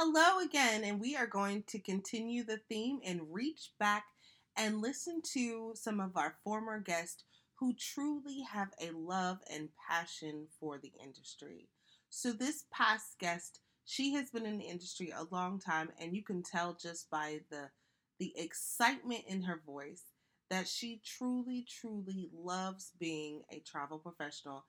Hello 0.00 0.38
again, 0.38 0.84
and 0.84 1.00
we 1.00 1.16
are 1.16 1.26
going 1.26 1.64
to 1.66 1.80
continue 1.80 2.44
the 2.44 2.60
theme 2.68 3.00
and 3.04 3.20
reach 3.32 3.72
back 3.80 4.04
and 4.56 4.80
listen 4.80 5.20
to 5.32 5.72
some 5.74 5.98
of 5.98 6.16
our 6.16 6.36
former 6.44 6.78
guests 6.78 7.24
who 7.56 7.74
truly 7.74 8.42
have 8.42 8.68
a 8.80 8.92
love 8.92 9.38
and 9.52 9.70
passion 9.90 10.46
for 10.60 10.78
the 10.78 10.92
industry. 11.02 11.66
So, 12.10 12.30
this 12.30 12.66
past 12.72 13.18
guest, 13.18 13.58
she 13.86 14.12
has 14.12 14.30
been 14.30 14.46
in 14.46 14.58
the 14.58 14.66
industry 14.66 15.10
a 15.10 15.34
long 15.34 15.58
time, 15.58 15.90
and 16.00 16.14
you 16.14 16.22
can 16.22 16.44
tell 16.44 16.78
just 16.80 17.10
by 17.10 17.40
the 17.50 17.70
the 18.20 18.32
excitement 18.36 19.24
in 19.26 19.42
her 19.42 19.60
voice 19.66 20.04
that 20.48 20.68
she 20.68 21.02
truly, 21.04 21.66
truly 21.68 22.30
loves 22.32 22.92
being 23.00 23.42
a 23.50 23.58
travel 23.66 23.98
professional. 23.98 24.64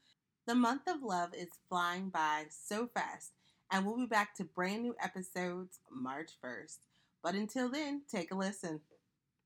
The 0.48 0.56
month 0.56 0.88
of 0.88 1.04
love 1.04 1.36
is 1.36 1.50
flying 1.70 2.10
by 2.10 2.46
so 2.50 2.88
fast, 2.88 3.34
and 3.72 3.86
we'll 3.86 3.98
be 3.98 4.06
back 4.06 4.36
to 4.36 4.44
brand 4.44 4.84
new 4.84 4.96
episodes 5.02 5.80
March 5.92 6.32
1st. 6.44 6.78
But 7.24 7.36
until 7.36 7.70
then, 7.70 8.04
take 8.10 8.32
a 8.32 8.36
listen. 8.36 8.82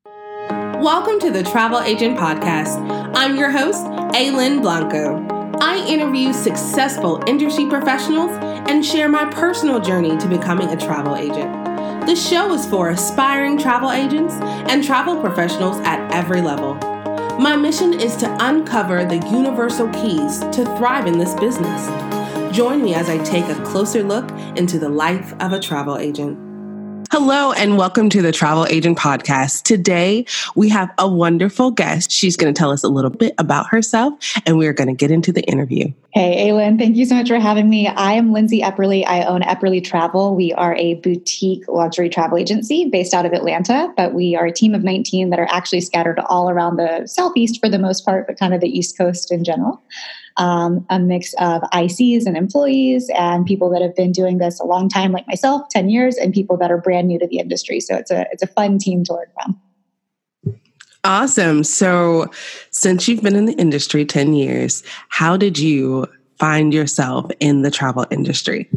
Welcome 0.06 1.20
to 1.22 1.32
the 1.32 1.44
Travel 1.44 1.80
Agent 1.80 2.18
Podcast. 2.18 2.78
I'm 3.16 3.36
your 3.38 3.52
host, 3.52 3.84
Aylin 4.16 4.62
Blanco. 4.62 5.28
I 5.60 5.86
interview 5.88 6.34
successful 6.34 7.24
industry 7.28 7.68
professionals 7.68 8.32
and 8.70 8.86
share 8.86 9.10
my 9.10 9.26
personal 9.32 9.80
journey 9.80 10.18
to 10.18 10.28
becoming 10.28 10.70
a 10.70 10.78
travel 10.78 11.16
agent. 11.16 12.06
The 12.06 12.16
show 12.16 12.54
is 12.54 12.66
for 12.66 12.90
aspiring 12.90 13.58
travel 13.58 13.92
agents 13.92 14.36
and 14.70 14.84
travel 14.84 15.20
professionals 15.20 15.80
at 15.82 16.12
every 16.14 16.42
level. 16.42 16.76
My 17.40 17.56
mission 17.56 17.94
is 18.00 18.16
to 18.18 18.38
uncover 18.46 19.06
the 19.06 19.26
universal 19.30 19.90
keys 19.90 20.40
to 20.40 20.66
thrive 20.78 21.08
in 21.08 21.18
this 21.18 21.34
business. 21.36 22.13
Join 22.54 22.84
me 22.84 22.94
as 22.94 23.10
I 23.10 23.18
take 23.24 23.46
a 23.46 23.60
closer 23.64 24.04
look 24.04 24.30
into 24.56 24.78
the 24.78 24.88
life 24.88 25.34
of 25.42 25.54
a 25.54 25.60
travel 25.60 25.98
agent. 25.98 26.38
Hello, 27.12 27.52
and 27.52 27.80
welcome 27.80 28.12
to 28.12 28.22
the 28.22 28.32
Travel 28.32 28.68
Agent 28.68 28.96
Podcast. 28.96 29.64
Today, 29.64 30.28
we 30.56 30.70
have 30.70 30.94
a 31.00 31.08
wonderful 31.08 31.72
guest. 31.72 32.12
She's 32.12 32.38
going 32.38 32.54
to 32.54 32.58
tell 32.58 32.70
us 32.70 32.84
a 32.84 32.90
little 32.90 33.10
bit 33.10 33.34
about 33.40 33.70
herself, 33.70 34.14
and 34.46 34.60
we're 34.60 34.74
going 34.74 34.88
to 34.88 34.94
get 34.94 35.10
into 35.10 35.32
the 35.32 35.42
interview. 35.46 35.92
Hey, 36.14 36.48
Aylin, 36.48 36.78
thank 36.78 36.96
you 36.96 37.06
so 37.06 37.16
much 37.16 37.28
for 37.28 37.40
having 37.40 37.72
me. 37.72 37.88
I 37.88 38.14
am 38.14 38.32
Lindsay 38.34 38.62
Epperly. 38.62 39.04
I 39.08 39.24
own 39.24 39.42
Epperly 39.42 39.84
Travel. 39.84 40.36
We 40.36 40.54
are 40.54 40.76
a 40.76 40.94
boutique 40.96 41.68
luxury 41.68 42.08
travel 42.08 42.38
agency 42.38 42.88
based 42.88 43.16
out 43.16 43.26
of 43.26 43.34
Atlanta, 43.34 43.92
but 43.98 44.14
we 44.14 44.36
are 44.36 44.46
a 44.46 44.54
team 44.54 44.76
of 44.76 44.84
19 44.84 45.32
that 45.32 45.40
are 45.40 45.50
actually 45.50 45.82
scattered 45.82 46.20
all 46.28 46.52
around 46.52 46.78
the 46.78 47.08
Southeast 47.08 47.60
for 47.60 47.68
the 47.68 47.80
most 47.80 48.06
part, 48.06 48.28
but 48.28 48.38
kind 48.38 48.54
of 48.54 48.62
the 48.62 48.70
East 48.70 48.96
Coast 48.96 49.32
in 49.32 49.44
general 49.44 49.82
um, 50.38 50.86
a 50.90 51.00
mix 51.00 51.34
of 51.36 51.62
ICs 51.74 52.26
and 52.26 52.36
employees 52.36 53.10
and 53.16 53.46
people 53.46 53.70
that 53.72 53.82
have 53.82 53.96
been 53.96 54.12
doing 54.12 54.38
this 54.38 54.60
a 54.60 54.66
long 54.66 54.90
time, 54.90 55.12
like 55.12 55.28
myself, 55.28 55.68
10 55.70 55.90
years, 55.90 56.18
and 56.18 56.34
people 56.34 56.58
that 56.58 56.72
are 56.72 56.78
brand 56.78 57.08
new 57.08 57.20
to 57.20 57.28
the 57.28 57.38
industry. 57.38 57.80
So 57.80 57.96
it's 57.96 58.12
a, 58.12 58.26
it's 58.32 58.44
a 58.44 58.48
fun 58.48 58.78
team 58.78 59.04
to 59.06 59.14
learn 59.14 59.28
from. 59.34 59.62
Awesome. 61.06 61.66
So, 61.66 62.28
since 62.72 63.10
you've 63.10 63.22
been 63.22 63.36
in 63.36 63.46
the 63.46 63.54
industry 63.54 64.06
10 64.06 64.36
years, 64.36 64.84
how 65.10 65.36
did 65.36 65.60
you 65.60 66.08
find 66.40 66.74
yourself 66.74 67.30
in 67.42 67.62
the 67.62 67.70
travel 67.70 68.06
industry? 68.10 68.70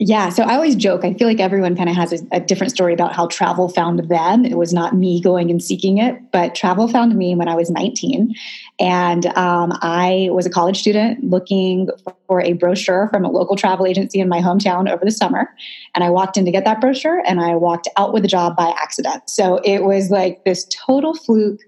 Yeah, 0.00 0.28
so 0.30 0.42
I 0.42 0.56
always 0.56 0.74
joke. 0.74 1.04
I 1.04 1.14
feel 1.14 1.28
like 1.28 1.38
everyone 1.38 1.76
kind 1.76 1.88
of 1.88 1.94
has 1.94 2.12
a, 2.12 2.26
a, 2.32 2.40
different 2.40 2.72
story 2.72 2.92
about 2.92 3.14
how 3.14 3.28
travel 3.28 3.68
found 3.68 4.00
them. 4.08 4.44
It 4.44 4.58
was 4.58 4.72
not 4.72 4.92
me 4.92 5.20
going 5.20 5.52
and 5.52 5.62
seeking 5.62 5.98
it, 5.98 6.20
but 6.32 6.56
travel 6.56 6.88
found 6.88 7.14
me 7.14 7.36
when 7.36 7.46
I 7.46 7.54
was 7.54 7.70
19. 7.70 8.34
And 8.80 9.26
um, 9.36 9.72
I 9.82 10.30
was 10.32 10.46
a 10.46 10.50
college 10.50 10.80
student 10.80 11.22
looking 11.22 11.88
for 12.26 12.40
a 12.40 12.54
brochure 12.54 13.08
from 13.12 13.24
a 13.24 13.30
local 13.30 13.54
travel 13.54 13.86
agency 13.86 14.18
in 14.18 14.28
my 14.28 14.40
hometown 14.40 14.90
over 14.90 15.04
the 15.04 15.12
summer. 15.12 15.48
And 15.94 16.02
I 16.02 16.10
walked 16.10 16.36
in 16.36 16.44
to 16.44 16.50
get 16.50 16.64
that 16.64 16.80
brochure 16.80 17.22
and 17.24 17.40
I 17.40 17.54
walked 17.54 17.86
out 17.96 18.12
with 18.12 18.24
a 18.24 18.28
job 18.28 18.56
by 18.56 18.74
accident. 18.76 19.30
So 19.30 19.60
it 19.64 19.84
was 19.84 20.10
like 20.10 20.44
this 20.44 20.66
total 20.70 21.14
fluke 21.14 21.60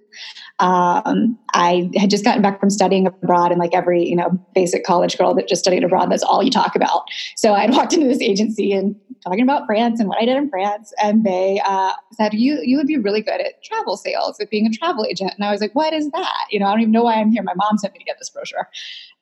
um, 0.58 1.38
I 1.52 1.90
had 1.96 2.10
just 2.10 2.24
gotten 2.24 2.42
back 2.42 2.60
from 2.60 2.70
studying 2.70 3.06
abroad, 3.06 3.50
and 3.50 3.60
like 3.60 3.74
every 3.74 4.04
you 4.04 4.16
know 4.16 4.30
basic 4.54 4.84
college 4.84 5.18
girl 5.18 5.34
that 5.34 5.48
just 5.48 5.62
studied 5.62 5.84
abroad, 5.84 6.10
that's 6.10 6.22
all 6.22 6.42
you 6.42 6.50
talk 6.50 6.74
about. 6.74 7.04
So 7.36 7.52
I 7.52 7.68
walked 7.70 7.92
into 7.92 8.06
this 8.06 8.20
agency 8.20 8.72
and 8.72 8.96
talking 9.22 9.42
about 9.42 9.66
France 9.66 10.00
and 10.00 10.08
what 10.08 10.20
I 10.20 10.24
did 10.24 10.36
in 10.36 10.48
France, 10.48 10.92
and 11.02 11.24
they 11.24 11.60
uh, 11.64 11.92
said, 12.12 12.32
"You 12.34 12.60
you 12.62 12.76
would 12.78 12.86
be 12.86 12.96
really 12.96 13.20
good 13.20 13.40
at 13.40 13.62
travel 13.62 13.96
sales, 13.96 14.40
at 14.40 14.50
being 14.50 14.66
a 14.66 14.70
travel 14.70 15.04
agent." 15.04 15.32
And 15.36 15.44
I 15.44 15.50
was 15.50 15.60
like, 15.60 15.74
"What 15.74 15.92
is 15.92 16.10
that?" 16.10 16.46
You 16.50 16.60
know, 16.60 16.66
I 16.66 16.72
don't 16.72 16.80
even 16.80 16.92
know 16.92 17.04
why 17.04 17.14
I'm 17.14 17.32
here. 17.32 17.42
My 17.42 17.54
mom 17.54 17.76
sent 17.76 17.92
me 17.92 17.98
to 17.98 18.04
get 18.04 18.16
this 18.18 18.30
brochure, 18.30 18.68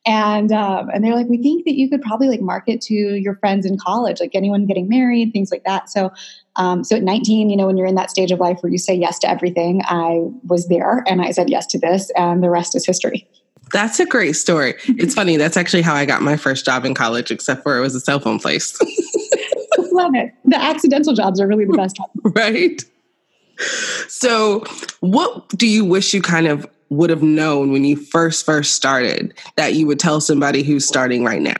and 0.06 0.53
um, 0.53 0.91
and 0.91 1.03
they're 1.03 1.15
like, 1.15 1.28
"We 1.28 1.42
think 1.42 1.65
that 1.65 1.75
you 1.75 1.88
could 1.88 2.03
probably 2.03 2.28
like 2.28 2.41
market 2.41 2.81
to 2.82 2.94
your 2.94 3.37
friends 3.37 3.66
in 3.66 3.78
college, 3.78 4.20
like 4.20 4.34
anyone 4.34 4.66
getting 4.66 4.88
married, 4.88 5.32
things 5.32 5.50
like 5.50 5.65
that." 5.65 5.91
So 5.91 6.12
um, 6.56 6.84
so 6.84 6.97
at 6.97 7.03
19, 7.03 7.50
you 7.50 7.56
know, 7.56 7.66
when 7.66 7.76
you're 7.76 7.87
in 7.87 7.94
that 7.97 8.10
stage 8.10 8.31
of 8.31 8.38
life 8.38 8.59
where 8.62 8.70
you 8.70 8.78
say 8.78 8.94
yes 8.94 9.19
to 9.20 9.31
everything, 9.31 9.82
I 9.87 10.20
was 10.44 10.69
there 10.69 11.03
and 11.06 11.20
I 11.20 11.31
said 11.32 11.50
yes 11.50 11.66
to 11.66 11.78
this, 11.78 12.10
and 12.16 12.42
the 12.42 12.50
rest 12.50 12.75
is 12.75 12.87
history. 12.87 13.28
That's 13.72 13.98
a 13.98 14.06
great 14.06 14.34
story. 14.34 14.75
It's 14.87 15.15
funny. 15.16 15.37
That's 15.37 15.56
actually 15.56 15.82
how 15.82 15.94
I 15.94 16.04
got 16.04 16.22
my 16.22 16.36
first 16.36 16.65
job 16.65 16.84
in 16.84 16.94
college, 16.94 17.31
except 17.31 17.62
for 17.62 17.76
it 17.76 17.81
was 17.81 17.94
a 17.94 18.00
cell 18.00 18.21
phone 18.21 18.38
place. 18.38 18.78
Love 19.78 20.15
it. 20.15 20.32
The 20.44 20.60
accidental 20.60 21.15
jobs 21.15 21.41
are 21.41 21.47
really 21.47 21.65
the 21.65 21.76
best. 21.76 21.98
right. 22.22 22.82
So, 24.09 24.65
what 25.00 25.48
do 25.50 25.69
you 25.69 25.84
wish 25.84 26.12
you 26.12 26.21
kind 26.21 26.47
of 26.47 26.66
would 26.91 27.11
have 27.11 27.22
known 27.22 27.72
when 27.72 27.84
you 27.84 27.97
first 27.97 28.45
first 28.45 28.75
started 28.75 29.34
that 29.56 29.75
you 29.75 29.87
would 29.87 29.99
tell 29.99 30.21
somebody 30.21 30.62
who's 30.62 30.87
starting 30.87 31.25
right 31.25 31.43
now? 31.43 31.55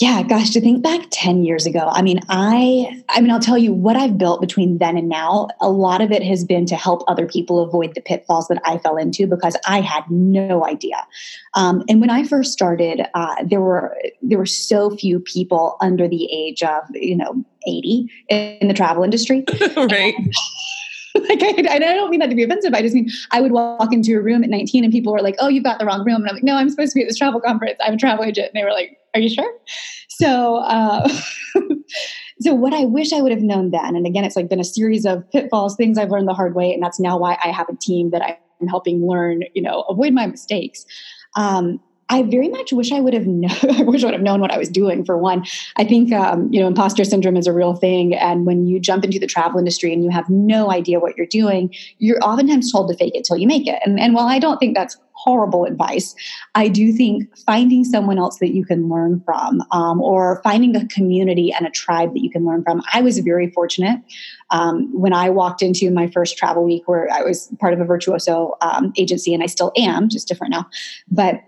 yeah 0.00 0.22
gosh 0.22 0.50
to 0.50 0.60
think 0.60 0.82
back 0.82 1.02
10 1.10 1.44
years 1.44 1.66
ago 1.66 1.88
i 1.92 2.02
mean 2.02 2.18
i 2.28 3.02
i 3.10 3.20
mean 3.20 3.30
i'll 3.30 3.38
tell 3.38 3.58
you 3.58 3.72
what 3.72 3.96
i've 3.96 4.16
built 4.16 4.40
between 4.40 4.78
then 4.78 4.96
and 4.96 5.08
now. 5.08 5.48
A 5.60 5.68
lot 5.68 6.00
of 6.00 6.10
it 6.10 6.22
has 6.22 6.44
been 6.44 6.64
to 6.66 6.76
help 6.76 7.02
other 7.06 7.26
people 7.26 7.60
avoid 7.60 7.94
the 7.94 8.00
pitfalls 8.00 8.48
that 8.48 8.60
i 8.64 8.78
fell 8.78 8.96
into 8.96 9.26
because 9.26 9.56
i 9.68 9.80
had 9.80 10.04
no 10.10 10.66
idea. 10.66 10.96
Um, 11.54 11.84
and 11.88 12.00
when 12.00 12.10
i 12.10 12.24
first 12.24 12.52
started 12.52 13.02
uh, 13.14 13.36
there 13.44 13.60
were 13.60 13.96
there 14.22 14.38
were 14.38 14.46
so 14.46 14.96
few 14.96 15.20
people 15.20 15.76
under 15.80 16.08
the 16.08 16.28
age 16.32 16.62
of 16.62 16.82
you 16.92 17.16
know 17.16 17.44
80 17.66 18.10
in 18.30 18.68
the 18.68 18.74
travel 18.74 19.04
industry. 19.04 19.44
Right 19.76 20.14
like 21.28 21.42
I, 21.42 21.74
I, 21.74 21.78
don't 21.78 22.10
mean 22.10 22.20
that 22.20 22.30
to 22.30 22.36
be 22.36 22.44
offensive. 22.44 22.72
I 22.74 22.82
just 22.82 22.94
mean 22.94 23.08
I 23.32 23.40
would 23.40 23.52
walk 23.52 23.92
into 23.92 24.16
a 24.16 24.20
room 24.20 24.44
at 24.44 24.50
19 24.50 24.84
and 24.84 24.92
people 24.92 25.12
were 25.12 25.22
like, 25.22 25.36
"Oh, 25.38 25.48
you've 25.48 25.64
got 25.64 25.78
the 25.78 25.86
wrong 25.86 26.04
room," 26.04 26.16
and 26.16 26.28
I'm 26.28 26.34
like, 26.34 26.44
"No, 26.44 26.56
I'm 26.56 26.70
supposed 26.70 26.92
to 26.92 26.98
be 26.98 27.02
at 27.02 27.08
this 27.08 27.18
travel 27.18 27.40
conference. 27.40 27.78
I'm 27.80 27.94
a 27.94 27.96
travel 27.96 28.24
agent." 28.24 28.48
And 28.48 28.60
they 28.60 28.64
were 28.64 28.72
like, 28.72 29.00
are 29.14 29.20
you 29.20 29.28
sure? 29.28 29.52
So, 30.08 30.56
uh, 30.56 31.08
so 32.40 32.54
what 32.54 32.72
I 32.72 32.84
wish 32.84 33.12
I 33.12 33.20
would 33.20 33.32
have 33.32 33.42
known 33.42 33.70
then, 33.70 33.96
and 33.96 34.06
again, 34.06 34.24
it's 34.24 34.36
like 34.36 34.48
been 34.48 34.60
a 34.60 34.64
series 34.64 35.04
of 35.04 35.28
pitfalls, 35.30 35.76
things 35.76 35.98
I've 35.98 36.10
learned 36.10 36.28
the 36.28 36.34
hard 36.34 36.54
way, 36.54 36.72
and 36.72 36.82
that's 36.82 37.00
now 37.00 37.18
why 37.18 37.38
I 37.42 37.48
have 37.48 37.68
a 37.68 37.76
team 37.76 38.10
that 38.10 38.22
I'm 38.22 38.68
helping 38.68 39.06
learn, 39.06 39.44
you 39.54 39.62
know, 39.62 39.82
avoid 39.82 40.12
my 40.12 40.26
mistakes. 40.26 40.84
Um, 41.36 41.80
I 42.10 42.24
very 42.24 42.48
much 42.48 42.72
wish 42.72 42.90
I 42.92 43.00
would 43.00 43.14
have 43.14 43.26
known. 43.26 43.50
I 43.70 43.82
wish 43.82 44.02
I 44.02 44.06
would 44.06 44.14
have 44.14 44.22
known 44.22 44.40
what 44.40 44.50
I 44.50 44.58
was 44.58 44.68
doing. 44.68 45.04
For 45.04 45.16
one, 45.16 45.46
I 45.76 45.84
think 45.84 46.12
um, 46.12 46.52
you 46.52 46.60
know 46.60 46.66
imposter 46.66 47.04
syndrome 47.04 47.36
is 47.36 47.46
a 47.46 47.52
real 47.52 47.74
thing, 47.74 48.14
and 48.14 48.44
when 48.44 48.66
you 48.66 48.80
jump 48.80 49.04
into 49.04 49.18
the 49.18 49.26
travel 49.26 49.58
industry 49.58 49.92
and 49.92 50.04
you 50.04 50.10
have 50.10 50.28
no 50.28 50.70
idea 50.70 51.00
what 51.00 51.16
you're 51.16 51.26
doing, 51.26 51.72
you're 51.98 52.18
oftentimes 52.22 52.70
told 52.70 52.90
to 52.90 52.96
fake 52.96 53.14
it 53.14 53.24
till 53.24 53.36
you 53.36 53.46
make 53.46 53.66
it. 53.66 53.80
And, 53.86 53.98
and 53.98 54.12
while 54.14 54.26
I 54.26 54.38
don't 54.38 54.58
think 54.58 54.76
that's 54.76 54.98
horrible 55.12 55.66
advice, 55.66 56.14
I 56.54 56.68
do 56.68 56.92
think 56.92 57.28
finding 57.38 57.84
someone 57.84 58.18
else 58.18 58.38
that 58.38 58.54
you 58.54 58.64
can 58.64 58.88
learn 58.88 59.20
from, 59.24 59.62
um, 59.70 60.00
or 60.00 60.40
finding 60.42 60.74
a 60.74 60.86
community 60.88 61.52
and 61.52 61.66
a 61.66 61.70
tribe 61.70 62.14
that 62.14 62.22
you 62.22 62.30
can 62.30 62.46
learn 62.46 62.62
from. 62.64 62.82
I 62.92 63.02
was 63.02 63.18
very 63.18 63.50
fortunate 63.50 64.00
um, 64.50 64.88
when 64.98 65.12
I 65.12 65.28
walked 65.28 65.62
into 65.62 65.90
my 65.90 66.08
first 66.08 66.38
travel 66.38 66.64
week, 66.64 66.88
where 66.88 67.08
I 67.12 67.22
was 67.22 67.52
part 67.60 67.74
of 67.74 67.80
a 67.80 67.84
virtuoso 67.84 68.56
um, 68.62 68.92
agency, 68.96 69.34
and 69.34 69.42
I 69.42 69.46
still 69.46 69.72
am, 69.76 70.08
just 70.08 70.26
different 70.26 70.52
now, 70.52 70.66
but 71.10 71.42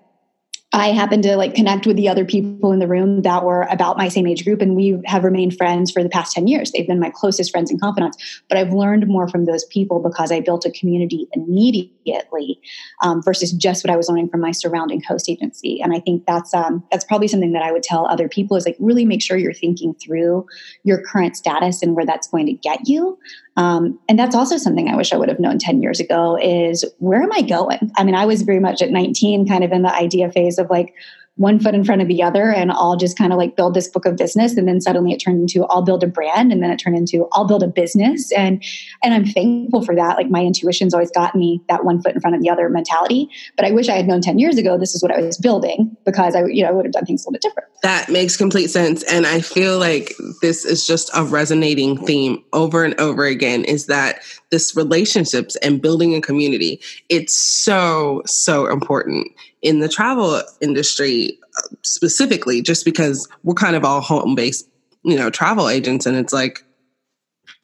I 0.74 0.88
happened 0.92 1.22
to 1.24 1.36
like 1.36 1.54
connect 1.54 1.86
with 1.86 1.96
the 1.96 2.08
other 2.08 2.24
people 2.24 2.72
in 2.72 2.78
the 2.78 2.88
room 2.88 3.22
that 3.22 3.44
were 3.44 3.62
about 3.70 3.98
my 3.98 4.08
same 4.08 4.26
age 4.26 4.42
group, 4.42 4.62
and 4.62 4.74
we 4.74 4.98
have 5.04 5.22
remained 5.22 5.54
friends 5.54 5.90
for 5.90 6.02
the 6.02 6.08
past 6.08 6.32
10 6.34 6.46
years. 6.46 6.72
They've 6.72 6.86
been 6.86 6.98
my 6.98 7.10
closest 7.10 7.50
friends 7.50 7.70
and 7.70 7.78
confidants, 7.78 8.42
but 8.48 8.56
I've 8.56 8.72
learned 8.72 9.06
more 9.06 9.28
from 9.28 9.44
those 9.44 9.66
people 9.66 10.00
because 10.00 10.32
I 10.32 10.40
built 10.40 10.64
a 10.64 10.70
community 10.70 11.28
immediately 11.34 12.58
um, 13.02 13.22
versus 13.22 13.52
just 13.52 13.84
what 13.84 13.90
I 13.90 13.96
was 13.96 14.08
learning 14.08 14.30
from 14.30 14.40
my 14.40 14.50
surrounding 14.50 15.02
host 15.02 15.28
agency. 15.28 15.78
And 15.82 15.92
I 15.94 16.00
think 16.00 16.24
that's 16.26 16.54
um, 16.54 16.82
that's 16.90 17.04
probably 17.04 17.28
something 17.28 17.52
that 17.52 17.62
I 17.62 17.70
would 17.70 17.82
tell 17.82 18.06
other 18.06 18.28
people 18.28 18.56
is 18.56 18.64
like 18.64 18.76
really 18.78 19.04
make 19.04 19.20
sure 19.20 19.36
you're 19.36 19.52
thinking 19.52 19.94
through 19.94 20.46
your 20.84 21.02
current 21.02 21.36
status 21.36 21.82
and 21.82 21.94
where 21.94 22.06
that's 22.06 22.28
going 22.28 22.46
to 22.46 22.54
get 22.54 22.88
you. 22.88 23.18
Um, 23.56 23.98
and 24.08 24.18
that's 24.18 24.34
also 24.34 24.56
something 24.56 24.88
I 24.88 24.96
wish 24.96 25.12
I 25.12 25.16
would 25.16 25.28
have 25.28 25.40
known 25.40 25.58
10 25.58 25.82
years 25.82 26.00
ago 26.00 26.38
is 26.40 26.84
where 26.98 27.22
am 27.22 27.32
I 27.32 27.42
going? 27.42 27.90
I 27.96 28.04
mean, 28.04 28.14
I 28.14 28.24
was 28.24 28.42
very 28.42 28.60
much 28.60 28.80
at 28.80 28.90
19 28.90 29.46
kind 29.46 29.62
of 29.62 29.72
in 29.72 29.82
the 29.82 29.94
idea 29.94 30.30
phase 30.30 30.58
of 30.58 30.70
like 30.70 30.94
one 31.36 31.58
foot 31.58 31.74
in 31.74 31.82
front 31.82 32.02
of 32.02 32.08
the 32.08 32.22
other 32.22 32.50
and 32.50 32.70
I'll 32.70 32.96
just 32.96 33.16
kind 33.16 33.32
of 33.32 33.38
like 33.38 33.56
build 33.56 33.72
this 33.72 33.88
book 33.88 34.04
of 34.04 34.16
business 34.16 34.54
and 34.56 34.68
then 34.68 34.82
suddenly 34.82 35.12
it 35.12 35.18
turned 35.18 35.40
into 35.40 35.64
I'll 35.64 35.82
build 35.82 36.04
a 36.04 36.06
brand 36.06 36.52
and 36.52 36.62
then 36.62 36.70
it 36.70 36.76
turned 36.76 36.96
into 36.96 37.26
I'll 37.32 37.46
build 37.46 37.62
a 37.62 37.68
business. 37.68 38.30
And 38.32 38.62
and 39.02 39.14
I'm 39.14 39.24
thankful 39.24 39.82
for 39.82 39.94
that. 39.94 40.18
Like 40.18 40.30
my 40.30 40.42
intuition's 40.42 40.92
always 40.92 41.10
got 41.10 41.34
me 41.34 41.62
that 41.70 41.84
one 41.84 42.02
foot 42.02 42.14
in 42.14 42.20
front 42.20 42.36
of 42.36 42.42
the 42.42 42.50
other 42.50 42.68
mentality. 42.68 43.30
But 43.56 43.64
I 43.64 43.70
wish 43.70 43.88
I 43.88 43.96
had 43.96 44.06
known 44.06 44.20
10 44.20 44.38
years 44.38 44.58
ago 44.58 44.76
this 44.76 44.94
is 44.94 45.02
what 45.02 45.10
I 45.10 45.22
was 45.22 45.38
building 45.38 45.96
because 46.04 46.34
I 46.34 46.44
you 46.44 46.62
know 46.62 46.68
I 46.68 46.72
would 46.72 46.84
have 46.84 46.92
done 46.92 47.06
things 47.06 47.24
a 47.24 47.30
little 47.30 47.32
bit 47.32 47.42
different. 47.42 47.70
That 47.82 48.10
makes 48.10 48.36
complete 48.36 48.68
sense. 48.68 49.02
And 49.04 49.26
I 49.26 49.40
feel 49.40 49.78
like 49.78 50.12
this 50.42 50.66
is 50.66 50.86
just 50.86 51.10
a 51.14 51.24
resonating 51.24 51.96
theme 52.04 52.44
over 52.52 52.84
and 52.84 52.98
over 53.00 53.24
again 53.24 53.64
is 53.64 53.86
that 53.86 54.20
this 54.50 54.76
relationships 54.76 55.56
and 55.56 55.80
building 55.80 56.14
a 56.14 56.20
community, 56.20 56.78
it's 57.08 57.34
so, 57.34 58.22
so 58.26 58.66
important 58.66 59.28
in 59.62 59.78
the 59.78 59.88
travel 59.88 60.42
industry 60.60 61.38
uh, 61.56 61.76
specifically, 61.82 62.60
just 62.60 62.84
because 62.84 63.28
we're 63.44 63.54
kind 63.54 63.76
of 63.76 63.84
all 63.84 64.00
home 64.00 64.34
based, 64.34 64.68
you 65.04 65.16
know, 65.16 65.30
travel 65.30 65.68
agents. 65.68 66.04
And 66.04 66.16
it's 66.16 66.32
like, 66.32 66.64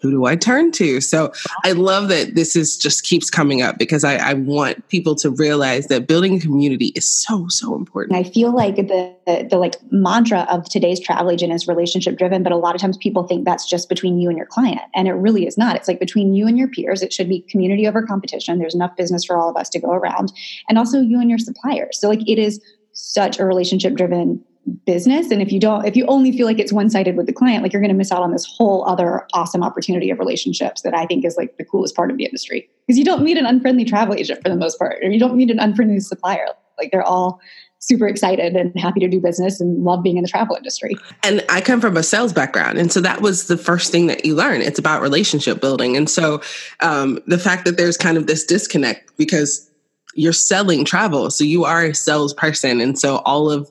who 0.01 0.11
do 0.11 0.27
I 0.27 0.37
turn 0.37 0.71
to? 0.73 1.01
So 1.01 1.33
I 1.65 1.73
love 1.73 2.09
that 2.09 2.35
this 2.37 2.55
is 2.55 2.77
just 2.77 3.03
keeps 3.03 3.31
coming 3.31 3.63
up 3.63 3.79
because 3.79 4.05
I, 4.05 4.17
I 4.17 4.35
want 4.35 4.87
people 4.89 5.17
to 5.17 5.31
realize 5.31 5.89
that 5.89 6.07
building 6.07 6.37
a 6.37 6.41
community 6.41 6.93
is 6.95 7.09
so, 7.09 7.49
so 7.49 7.75
important. 7.75 8.17
I 8.17 8.23
feel 8.23 8.55
like 8.55 8.77
the, 8.77 9.15
the, 9.27 9.49
the 9.51 9.59
like 9.59 9.75
mantra 9.91 10.47
of 10.49 10.69
today's 10.69 11.01
travel 11.01 11.31
agent 11.31 11.53
is 11.53 11.67
relationship 11.67 12.17
driven, 12.17 12.45
but 12.45 12.53
a 12.53 12.57
lot 12.57 12.77
of 12.77 12.81
times 12.81 12.97
people 12.97 13.27
think 13.27 13.45
that's 13.45 13.69
just 13.69 13.89
between 13.89 14.19
you 14.19 14.29
and 14.29 14.39
your 14.39 14.47
client. 14.47 14.83
And 14.95 15.09
it 15.09 15.15
really 15.15 15.47
is 15.47 15.59
not. 15.59 15.75
It's 15.75 15.89
like 15.89 15.99
between 15.99 16.33
you 16.33 16.47
and 16.47 16.57
your 16.57 16.69
peers. 16.69 17.03
It 17.03 17.13
should 17.13 17.29
be 17.29 17.41
community 17.43 17.89
over 17.89 18.07
competition. 18.07 18.59
There's 18.59 18.77
enough 18.77 18.97
business 18.97 19.25
for 19.25 19.37
all 19.37 19.51
of 19.51 19.57
us 19.57 19.69
to 19.71 19.81
go 19.81 19.91
around. 19.91 20.33
And 20.69 20.79
also 20.79 21.01
you 21.01 21.21
and 21.21 21.29
your 21.29 21.39
suppliers. 21.39 21.99
So 22.01 22.09
like 22.09 22.29
it 22.29 22.39
is 22.39 22.61
such 22.93 23.39
a 23.39 23.45
relationship 23.45 23.95
driven 23.95 24.45
business 24.85 25.31
and 25.31 25.41
if 25.41 25.53
you 25.53 25.61
don't 25.61 25.85
if 25.87 25.97
you 25.97 26.05
only 26.07 26.33
feel 26.33 26.47
like 26.47 26.59
it's 26.59 26.73
one-sided 26.73 27.17
with 27.17 27.27
the 27.27 27.33
client 27.33 27.63
like 27.63 27.73
you're 27.73 27.83
going 27.83 27.91
to 27.91 27.97
miss 27.97 28.13
out 28.13 28.23
on 28.23 28.33
this 28.33 28.45
whole 28.45 28.87
other 28.87 29.27
awesome 29.33 29.63
opportunity 29.63 30.11
of 30.11 30.19
relationships 30.19 30.83
that 30.83 30.95
i 30.95 31.07
think 31.07 31.25
is 31.25 31.37
like 31.37 31.57
the 31.57 31.65
coolest 31.65 31.95
part 31.95 32.11
of 32.11 32.17
the 32.17 32.25
industry 32.25 32.69
because 32.87 32.99
you 32.99 33.05
don't 33.05 33.23
meet 33.23 33.37
an 33.37 33.47
unfriendly 33.47 33.85
travel 33.85 34.15
agent 34.15 34.43
for 34.43 34.49
the 34.49 34.57
most 34.57 34.79
part 34.79 34.99
or 35.03 35.11
you 35.11 35.19
don't 35.19 35.37
meet 35.37 35.51
an 35.51 35.59
unfriendly 35.59 36.01
supplier 36.01 36.47
like 36.79 36.91
they're 36.91 37.03
all 37.03 37.41
super 37.81 38.07
excited 38.07 38.57
and 38.57 38.79
happy 38.79 39.01
to 39.01 39.09
do 39.09 39.21
business 39.21 39.61
and 39.61 39.85
love 39.85 40.03
being 40.03 40.17
in 40.17 40.23
the 40.23 40.29
travel 40.29 40.57
industry. 40.57 40.97
And 41.23 41.45
I 41.49 41.61
come 41.61 41.81
from 41.81 41.97
a 41.97 42.03
sales 42.03 42.33
background. 42.33 42.79
And 42.79 42.93
so 42.93 43.01
that 43.01 43.21
was 43.21 43.47
the 43.47 43.57
first 43.57 43.93
thing 43.93 44.09
that 44.09 44.25
you 44.25 44.35
learn. 44.35 44.63
It's 44.63 44.79
about 44.79 45.01
relationship 45.01 45.61
building. 45.61 45.97
And 45.97 46.11
so 46.11 46.43
um, 46.81 47.21
the 47.27 47.39
fact 47.39 47.65
that 47.67 47.77
there's 47.77 47.97
kind 47.97 48.17
of 48.17 48.27
this 48.27 48.45
disconnect 48.45 49.17
because 49.17 49.71
you're 50.15 50.33
selling 50.33 50.85
travel. 50.85 51.31
So 51.31 51.45
you 51.45 51.65
are 51.65 51.85
a 51.85 51.95
salesperson. 51.95 52.81
And 52.81 52.99
so 52.99 53.19
all 53.19 53.51
of 53.51 53.71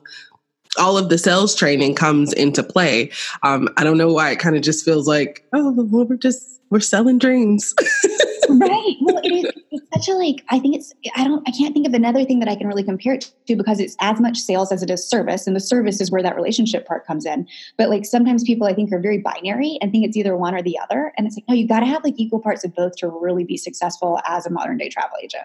all 0.78 0.96
of 0.96 1.08
the 1.08 1.18
sales 1.18 1.54
training 1.54 1.94
comes 1.94 2.32
into 2.32 2.62
play. 2.62 3.10
Um, 3.42 3.68
I 3.76 3.84
don't 3.84 3.98
know 3.98 4.12
why 4.12 4.30
it 4.30 4.38
kind 4.38 4.56
of 4.56 4.62
just 4.62 4.84
feels 4.84 5.06
like, 5.06 5.44
oh, 5.52 5.72
well, 5.72 6.04
we're 6.04 6.16
just 6.16 6.58
we're 6.70 6.80
selling 6.80 7.18
dreams. 7.18 7.74
right. 8.48 8.96
Well, 9.00 9.20
it 9.24 9.32
is. 9.32 9.52
It's 9.70 9.86
such 9.94 10.08
a 10.08 10.18
like. 10.18 10.44
I 10.50 10.58
think 10.58 10.76
it's. 10.76 10.92
I 11.16 11.24
don't. 11.24 11.46
I 11.48 11.52
can't 11.52 11.72
think 11.72 11.86
of 11.86 11.94
another 11.94 12.24
thing 12.24 12.40
that 12.40 12.48
I 12.48 12.56
can 12.56 12.66
really 12.66 12.82
compare 12.82 13.14
it 13.14 13.32
to 13.46 13.56
because 13.56 13.80
it's 13.80 13.96
as 14.00 14.20
much 14.20 14.38
sales 14.38 14.70
as 14.70 14.82
it 14.82 14.90
is 14.90 15.06
service, 15.08 15.46
and 15.46 15.56
the 15.56 15.60
service 15.60 16.00
is 16.00 16.10
where 16.10 16.22
that 16.22 16.36
relationship 16.36 16.86
part 16.86 17.06
comes 17.06 17.24
in. 17.24 17.46
But 17.76 17.88
like 17.88 18.04
sometimes 18.04 18.44
people, 18.44 18.66
I 18.66 18.74
think, 18.74 18.92
are 18.92 19.00
very 19.00 19.18
binary 19.18 19.78
and 19.80 19.90
think 19.90 20.06
it's 20.06 20.16
either 20.16 20.36
one 20.36 20.54
or 20.54 20.62
the 20.62 20.78
other, 20.78 21.12
and 21.16 21.26
it's 21.26 21.36
like 21.36 21.44
no, 21.48 21.54
you 21.54 21.66
got 21.66 21.80
to 21.80 21.86
have 21.86 22.04
like 22.04 22.14
equal 22.16 22.40
parts 22.40 22.64
of 22.64 22.74
both 22.74 22.96
to 22.96 23.08
really 23.08 23.44
be 23.44 23.56
successful 23.56 24.20
as 24.26 24.46
a 24.46 24.50
modern 24.50 24.76
day 24.76 24.88
travel 24.88 25.16
agent. 25.22 25.44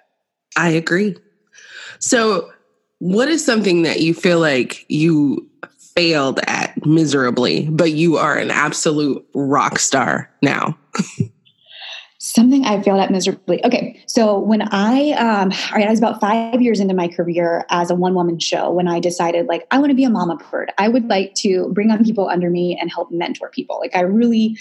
I 0.58 0.70
agree. 0.70 1.16
So 2.00 2.52
what 3.04 3.28
is 3.28 3.46
something 3.46 3.82
that 3.82 4.00
you 4.00 4.14
feel 4.14 4.40
like 4.40 4.86
you 4.88 5.46
failed 5.94 6.40
at 6.48 6.86
miserably, 6.86 7.68
but 7.70 7.92
you 7.92 8.16
are 8.16 8.38
an 8.38 8.50
absolute 8.50 9.28
rock 9.36 9.78
star 9.78 10.32
now? 10.42 10.78
Something 12.20 12.64
I 12.64 12.82
failed 12.82 13.02
at 13.02 13.12
miserably. 13.12 13.64
Okay, 13.66 14.02
so 14.08 14.40
when 14.40 14.62
I, 14.72 15.12
um, 15.12 15.52
all 15.52 15.76
right, 15.76 15.86
I 15.86 15.90
was 15.90 16.00
about 16.00 16.22
five 16.22 16.62
years 16.62 16.80
into 16.80 16.94
my 16.94 17.10
career 17.10 17.66
as 17.70 17.92
a 17.92 17.96
one 17.96 18.16
woman 18.16 18.40
show 18.40 18.72
when 18.72 18.88
I 18.88 19.02
decided, 19.02 19.48
like, 19.48 19.68
I 19.70 19.80
want 19.80 19.90
to 19.90 19.96
be 19.96 20.06
a 20.06 20.10
mama 20.10 20.38
bird. 20.50 20.72
I 20.78 20.88
would 20.88 21.10
like 21.10 21.34
to 21.40 21.68
bring 21.74 21.92
on 21.92 22.06
people 22.06 22.30
under 22.30 22.50
me 22.50 22.78
and 22.80 22.90
help 22.90 23.12
mentor 23.12 23.50
people. 23.50 23.80
Like, 23.82 23.98
I 23.98 24.02
really 24.02 24.58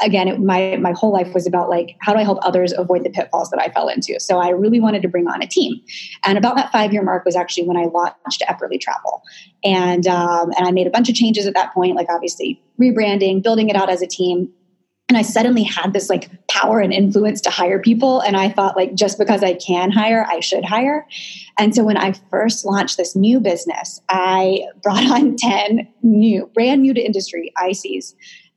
again 0.00 0.28
it, 0.28 0.40
my 0.40 0.76
my 0.80 0.92
whole 0.92 1.12
life 1.12 1.32
was 1.34 1.46
about 1.46 1.68
like 1.68 1.96
how 2.00 2.12
do 2.12 2.18
i 2.18 2.22
help 2.22 2.38
others 2.42 2.72
avoid 2.76 3.04
the 3.04 3.10
pitfalls 3.10 3.50
that 3.50 3.60
i 3.60 3.68
fell 3.68 3.88
into? 3.88 4.18
So 4.18 4.38
i 4.38 4.48
really 4.48 4.80
wanted 4.80 5.02
to 5.02 5.08
bring 5.08 5.26
on 5.28 5.42
a 5.42 5.46
team. 5.46 5.80
And 6.24 6.38
about 6.38 6.56
that 6.56 6.72
five 6.72 6.92
year 6.92 7.02
mark 7.02 7.24
was 7.24 7.36
actually 7.36 7.66
when 7.66 7.76
i 7.76 7.84
launched 7.84 8.42
epperly 8.48 8.80
travel. 8.80 9.22
And 9.64 10.06
um, 10.06 10.52
and 10.56 10.66
i 10.66 10.70
made 10.70 10.86
a 10.86 10.90
bunch 10.90 11.08
of 11.08 11.14
changes 11.14 11.46
at 11.46 11.54
that 11.54 11.72
point 11.72 11.96
like 11.96 12.08
obviously 12.10 12.62
rebranding 12.80 13.42
building 13.42 13.68
it 13.68 13.76
out 13.76 13.90
as 13.90 14.02
a 14.02 14.06
team. 14.06 14.50
And 15.08 15.18
i 15.18 15.22
suddenly 15.22 15.62
had 15.62 15.92
this 15.92 16.08
like 16.08 16.30
power 16.48 16.80
and 16.80 16.92
influence 16.92 17.40
to 17.42 17.50
hire 17.50 17.78
people. 17.78 18.20
And 18.20 18.36
i 18.36 18.48
thought 18.48 18.76
like 18.76 18.94
just 18.94 19.18
because 19.18 19.42
i 19.42 19.54
can 19.54 19.90
hire 19.90 20.26
i 20.28 20.40
should 20.40 20.64
hire. 20.64 21.06
And 21.58 21.74
so 21.74 21.84
when 21.84 21.96
i 21.96 22.12
first 22.30 22.64
launched 22.64 22.96
this 22.96 23.14
new 23.14 23.40
business 23.40 24.00
i 24.08 24.62
brought 24.82 25.04
on 25.10 25.36
10 25.38 25.86
new 26.02 26.50
brand 26.54 26.82
new 26.82 26.94
to 26.94 27.00
industry 27.00 27.52
ics 27.58 28.14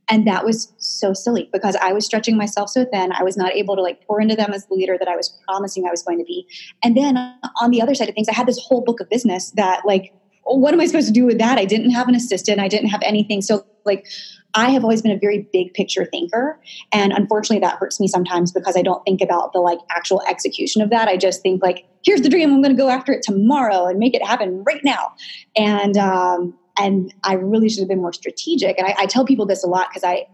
and 0.10 0.28
that 0.28 0.46
was 0.46 0.72
so 0.78 1.14
silly 1.14 1.50
because 1.52 1.76
I 1.76 1.94
was 1.94 2.06
stretching 2.06 2.38
myself 2.38 2.70
so 2.70 2.86
thin. 2.86 3.12
I 3.12 3.24
was 3.24 3.38
not 3.38 3.54
able 3.54 3.76
to 3.76 3.82
like 3.82 4.06
pour 4.06 4.22
into 4.22 4.36
them 4.36 4.54
as 4.54 4.66
the 4.68 4.76
leader 4.76 4.98
that 5.00 5.08
I 5.08 5.16
was 5.16 5.30
promising 5.48 5.86
I 5.86 5.92
was 5.92 6.04
going 6.04 6.20
to 6.20 6.26
be. 6.26 6.48
And 6.84 6.96
then 6.96 7.18
on 7.62 7.72
the 7.72 7.82
other 7.82 7.96
side 7.96 8.10
of 8.10 8.16
things, 8.16 8.30
I 8.30 8.34
had 8.34 8.48
this 8.48 8.60
whole 8.60 8.82
book 8.82 9.00
of 9.00 9.10
business 9.10 9.52
that 9.52 9.86
like, 9.86 10.14
what 10.44 10.74
am 10.74 10.80
I 10.80 10.86
supposed 10.86 11.08
to 11.08 11.14
do 11.14 11.26
with 11.26 11.40
that? 11.40 11.58
I 11.58 11.66
didn't 11.66 11.90
have 11.90 12.08
an 12.08 12.16
assistant. 12.16 12.60
I 12.60 12.68
didn't 12.68 12.90
have 12.90 13.02
anything. 13.04 13.42
So 13.42 13.66
like, 13.84 14.06
I 14.54 14.70
have 14.70 14.84
always 14.84 15.02
been 15.02 15.12
a 15.12 15.18
very 15.18 15.50
big 15.52 15.74
picture 15.74 16.06
thinker. 16.06 16.60
And 16.94 17.12
unfortunately, 17.12 17.60
that 17.60 17.78
hurts 17.78 18.00
me 18.00 18.08
sometimes 18.08 18.52
because 18.52 18.78
I 18.78 18.84
don't 18.84 19.04
think 19.04 19.22
about 19.22 19.54
the 19.54 19.60
like 19.60 19.80
actual 19.90 20.22
execution 20.30 20.82
of 20.82 20.92
that. 20.92 21.08
I 21.08 21.18
just 21.18 21.42
think 21.42 21.64
like, 21.64 21.86
here's 22.06 22.22
the 22.22 22.30
dream. 22.30 22.54
I'm 22.54 22.62
going 22.62 22.76
to 22.76 22.82
go 22.82 22.90
after 22.90 23.12
it 23.12 23.22
tomorrow 23.24 23.88
and 23.88 24.00
make 24.00 24.14
it 24.14 24.24
happen 24.24 24.64
right 24.64 24.84
now. 24.84 25.14
And, 25.58 25.98
um, 25.98 26.54
and 26.78 27.14
I 27.24 27.34
really 27.34 27.70
should 27.70 27.80
have 27.80 27.88
been 27.88 28.02
more 28.02 28.14
strategic. 28.14 28.78
And 28.78 28.88
I, 28.88 28.96
I 29.00 29.06
tell 29.06 29.26
people 29.26 29.46
this 29.46 29.64
a 29.64 29.68
lot 29.68 29.90
because 29.90 30.04
I, 30.04 30.28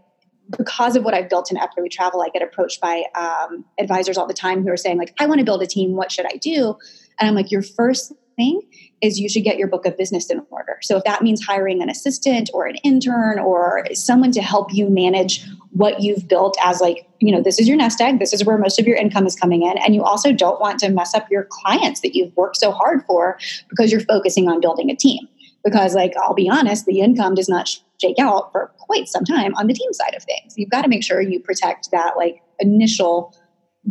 because 0.58 0.96
of 0.96 1.04
what 1.04 1.14
I've 1.14 1.30
built 1.30 1.52
in 1.52 1.58
Epperly 1.58 1.90
Travel, 1.90 2.22
I 2.22 2.30
get 2.30 2.42
approached 2.42 2.82
by 2.82 3.04
um, 3.16 3.64
advisors 3.80 4.18
all 4.18 4.28
the 4.28 4.34
time 4.34 4.64
who 4.64 4.70
are 4.70 4.78
saying 4.78 4.98
like, 4.98 5.14
I 5.20 5.26
want 5.26 5.40
to 5.40 5.46
build 5.46 5.62
a 5.62 5.68
team. 5.68 5.96
What 5.96 6.12
should 6.12 6.26
I 6.26 6.38
do? 6.38 6.76
And 7.20 7.30
I'm 7.30 7.36
like, 7.36 7.52
your 7.52 7.62
first 7.62 8.14
thing 8.36 8.62
is 9.02 9.20
you 9.20 9.30
should 9.30 9.44
get 9.44 9.58
your 9.58 9.68
book 9.68 9.86
of 9.86 9.98
business 9.98 10.30
in 10.30 10.46
order. 10.50 10.78
So 10.82 10.98
if 10.98 11.04
that 11.04 11.22
means 11.22 11.44
hiring 11.44 11.82
an 11.82 11.90
assistant 11.90 12.50
or 12.54 12.66
an 12.66 12.76
intern 12.78 13.40
or 13.40 13.86
someone 13.94 14.32
to 14.32 14.42
help 14.42 14.74
you 14.74 14.90
manage 14.90 15.46
what 15.72 16.02
you've 16.02 16.28
built 16.28 16.58
as 16.64 16.82
like, 16.82 17.08
you 17.20 17.32
know, 17.32 17.42
this 17.42 17.60
is 17.60 17.68
your 17.68 17.78
nest 17.78 18.02
egg, 18.02 18.20
this 18.20 18.34
is 18.34 18.44
where 18.44 18.58
most 18.58 18.80
of 18.80 18.88
your 18.88 18.98
income 18.98 19.26
is 19.26 19.36
coming 19.36 19.64
in. 19.64 19.78
And 19.78 19.96
you 19.96 20.04
also 20.04 20.34
don't 20.34 20.60
want 20.60 20.80
to 20.80 20.90
mess 20.90 21.14
up 21.14 21.30
your 21.32 21.48
clients 21.50 22.02
that 22.02 22.16
you've 22.16 22.36
worked 22.36 22.58
so 22.58 22.72
hard 22.72 23.04
for 23.06 23.38
because 23.70 23.92
you're 23.92 24.02
focusing 24.02 24.50
on 24.50 24.60
building 24.60 24.90
a 24.90 24.96
team 24.96 25.28
because 25.64 25.96
like 25.96 26.14
i'll 26.22 26.34
be 26.34 26.50
honest 26.50 26.86
the 26.86 27.00
income 27.00 27.34
does 27.34 27.50
not 27.50 27.70
shake 28.00 28.20
out 28.20 28.52
for 28.52 28.72
quite 28.80 29.08
some 29.08 29.24
time 29.24 29.54
on 29.56 29.68
the 29.68 29.74
team 29.74 29.92
side 29.94 30.14
of 30.16 30.24
things 30.24 30.54
you've 30.58 30.70
got 30.70 30.82
to 30.82 30.90
make 30.90 31.04
sure 31.04 31.22
you 31.22 31.40
protect 31.40 31.90
that 31.92 32.18
like 32.18 32.42
initial 32.60 33.36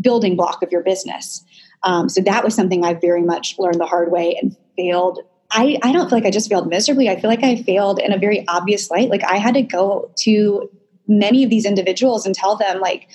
building 0.01 0.37
block 0.37 0.63
of 0.63 0.71
your 0.71 0.83
business 0.83 1.45
um, 1.83 2.09
so 2.09 2.21
that 2.21 2.45
was 2.45 2.55
something 2.55 2.85
i 2.85 2.95
very 2.95 3.23
much 3.23 3.59
learned 3.59 3.81
the 3.81 3.87
hard 3.87 4.11
way 4.11 4.37
and 4.41 4.57
failed 4.77 5.21
I, 5.53 5.79
I 5.83 5.91
don't 5.93 6.09
feel 6.09 6.19
like 6.19 6.27
i 6.27 6.31
just 6.31 6.49
failed 6.49 6.69
miserably 6.69 7.09
i 7.09 7.19
feel 7.21 7.31
like 7.31 7.43
i 7.43 7.57
failed 7.57 7.99
in 7.99 8.13
a 8.13 8.19
very 8.19 8.47
obvious 8.49 8.91
light 8.91 9.11
like 9.11 9.25
i 9.25 9.37
had 9.37 9.55
to 9.55 9.63
go 9.63 10.11
to 10.19 10.71
many 11.09 11.43
of 11.43 11.51
these 11.51 11.65
individuals 11.65 12.25
and 12.25 12.35
tell 12.35 12.57
them 12.57 12.81
like 12.81 13.09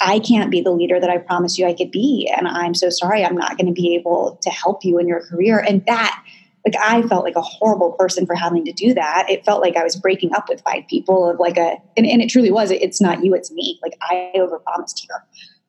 I 0.00 0.20
can't 0.20 0.50
be 0.50 0.60
the 0.60 0.70
leader 0.70 1.00
that 1.00 1.10
I 1.10 1.18
promised 1.18 1.58
you 1.58 1.66
I 1.66 1.74
could 1.74 1.90
be. 1.90 2.32
And 2.36 2.46
I'm 2.46 2.74
so 2.74 2.88
sorry, 2.88 3.24
I'm 3.24 3.36
not 3.36 3.56
going 3.56 3.66
to 3.66 3.72
be 3.72 3.94
able 3.96 4.38
to 4.42 4.50
help 4.50 4.84
you 4.84 4.98
in 4.98 5.08
your 5.08 5.26
career. 5.26 5.58
And 5.58 5.84
that 5.86 6.24
like 6.68 6.82
I 6.82 7.06
felt 7.06 7.24
like 7.24 7.36
a 7.36 7.42
horrible 7.42 7.92
person 7.92 8.26
for 8.26 8.34
having 8.34 8.64
to 8.64 8.72
do 8.72 8.94
that. 8.94 9.26
It 9.28 9.44
felt 9.44 9.62
like 9.62 9.76
I 9.76 9.84
was 9.84 9.96
breaking 9.96 10.34
up 10.34 10.48
with 10.48 10.60
five 10.62 10.86
people 10.88 11.30
of 11.30 11.38
like 11.38 11.56
a, 11.56 11.76
and, 11.96 12.06
and 12.06 12.20
it 12.20 12.28
truly 12.28 12.50
was, 12.50 12.70
it's 12.70 13.00
not 13.00 13.24
you, 13.24 13.34
it's 13.34 13.50
me. 13.50 13.78
Like 13.82 13.96
I 14.02 14.32
overpromised 14.36 14.98
here. 15.00 15.24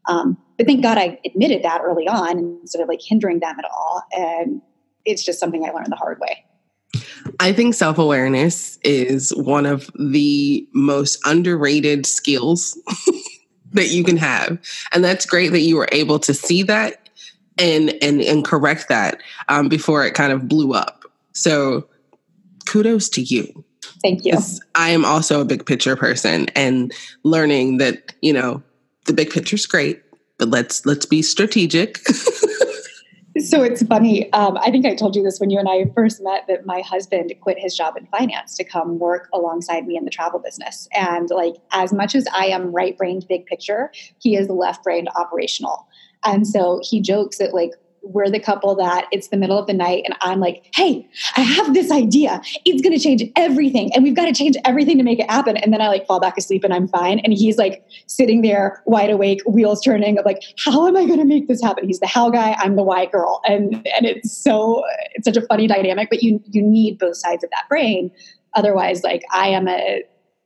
Um, 0.08 0.38
but 0.58 0.68
thank 0.68 0.82
God 0.84 0.98
I 0.98 1.20
admitted 1.26 1.64
that 1.64 1.82
early 1.84 2.08
on 2.08 2.38
instead 2.62 2.82
of 2.82 2.88
like 2.88 3.00
hindering 3.02 3.40
them 3.40 3.56
at 3.58 3.66
all. 3.66 4.04
And 4.12 4.62
it's 5.06 5.24
just 5.24 5.40
something 5.40 5.66
I 5.66 5.72
learned 5.72 5.92
the 5.92 5.96
hard 5.96 6.20
way. 6.20 6.44
I 7.40 7.54
think 7.54 7.76
self 7.76 7.98
awareness 7.98 8.78
is 8.84 9.34
one 9.36 9.66
of 9.66 9.90
the 9.98 10.68
most 10.74 11.20
underrated 11.26 12.06
skills 12.06 12.78
that 13.72 13.90
you 13.90 14.04
can 14.04 14.18
have. 14.18 14.58
And 14.92 15.04
that's 15.04 15.26
great 15.26 15.52
that 15.52 15.60
you 15.60 15.78
were 15.78 15.90
able 15.92 16.20
to 16.20 16.34
see 16.34 16.64
that 16.64 17.09
and 17.60 17.94
and 18.02 18.22
and 18.22 18.46
correct 18.46 18.88
that 18.90 19.22
um, 19.50 19.70
before 19.70 20.06
it 20.06 20.14
kind 20.14 20.32
of 20.32 20.48
blew 20.48 20.74
up. 20.74 21.04
So 21.34 21.88
kudos 22.68 23.10
to 23.10 23.22
you. 23.22 23.66
Thank 24.02 24.26
you. 24.26 24.38
I 24.76 24.92
am 24.92 25.04
also 25.04 25.42
a 25.42 25.46
big 25.46 25.66
picture 25.66 25.96
person 25.96 26.48
and 26.56 26.94
learning 27.24 27.78
that, 27.78 28.14
you 28.22 28.32
know, 28.32 28.64
the 29.06 29.14
big 29.14 29.30
picture 29.30 29.56
is 29.56 29.66
great, 29.66 30.02
but 30.38 30.50
let's 30.50 30.86
let's 30.86 31.06
be 31.06 31.22
strategic. 31.22 31.98
so 33.40 33.62
it's 33.62 33.84
funny. 33.84 34.32
Um, 34.34 34.58
I 34.58 34.72
think 34.72 34.86
I 34.86 34.96
told 34.96 35.16
you 35.16 35.24
this 35.24 35.40
when 35.40 35.50
you 35.50 35.60
and 35.60 35.68
I 35.68 35.86
first 35.96 36.22
met 36.22 36.46
that 36.48 36.66
my 36.66 36.82
husband 36.82 37.34
quit 37.42 37.60
his 37.60 37.76
job 37.76 37.98
in 37.98 38.06
finance 38.08 38.56
to 38.58 38.64
come 38.64 39.00
work 39.00 39.30
alongside 39.34 39.86
me 39.86 39.98
in 39.98 40.06
the 40.06 40.12
travel 40.12 40.40
business. 40.40 40.88
And 40.94 41.30
like, 41.30 41.56
as 41.72 41.92
much 41.92 42.16
as 42.16 42.26
I 42.34 42.46
am 42.46 42.72
right 42.72 42.98
brained 42.98 43.28
big 43.28 43.46
picture, 43.48 43.92
he 44.20 44.36
is 44.36 44.48
left 44.50 44.84
brained 44.84 45.10
operational. 45.16 45.88
And 46.26 46.48
so 46.48 46.80
he 46.84 47.02
jokes 47.02 47.38
that 47.38 47.54
like 47.54 47.72
we're 48.02 48.30
the 48.30 48.40
couple 48.40 48.74
that 48.76 49.06
it's 49.12 49.28
the 49.28 49.38
middle 49.38 49.58
of 49.58 49.68
the 49.68 49.74
night 49.74 50.04
and 50.06 50.16
I'm 50.22 50.40
like, 50.40 50.66
hey, 50.76 51.08
I 51.36 51.42
have 51.42 51.74
this 51.74 51.92
idea. 51.92 52.42
It's 52.66 52.82
going 52.82 52.98
to 52.98 53.04
change 53.04 53.24
everything. 53.36 53.94
And 53.94 54.04
we've 54.04 54.16
got 54.16 54.26
to 54.26 54.34
change 54.34 54.56
everything 54.66 54.98
to 54.98 55.04
make 55.04 55.20
it 55.20 55.30
happen. 55.30 55.58
And 55.58 55.74
then 55.74 55.82
I 55.82 55.88
like 55.88 56.08
fall 56.08 56.20
back 56.20 56.38
asleep 56.38 56.64
and 56.64 56.74
I'm 56.74 56.88
fine. 56.88 57.20
And 57.20 57.34
he's 57.34 57.58
like 57.58 57.84
sitting 58.08 58.42
there 58.42 58.82
wide 58.86 59.10
awake, 59.10 59.42
wheels 59.46 59.82
turning 59.82 60.18
of 60.18 60.26
like, 60.26 60.42
how 60.64 60.88
am 60.88 60.96
I 60.96 61.06
going 61.06 61.20
to 61.20 61.26
make 61.26 61.48
this 61.48 61.62
happen? 61.62 61.86
He's 61.86 62.00
the 62.00 62.08
how 62.08 62.30
guy. 62.30 62.56
I'm 62.60 62.76
the 62.76 62.84
why 62.84 63.06
girl. 63.06 63.42
And, 63.46 63.76
and 63.76 64.06
it's 64.06 64.32
so, 64.32 64.84
it's 65.14 65.26
such 65.26 65.38
a 65.38 65.46
funny 65.46 65.68
dynamic, 65.68 66.10
but 66.10 66.24
you, 66.24 66.42
you 66.46 66.62
need 66.62 67.00
both 67.00 67.18
sides 67.18 67.44
of 67.44 67.50
that 67.52 67.68
brain. 67.70 68.12
Otherwise, 68.56 69.04
like 69.04 69.24
I 69.32 69.50
am 69.50 69.68
a, 69.68 70.04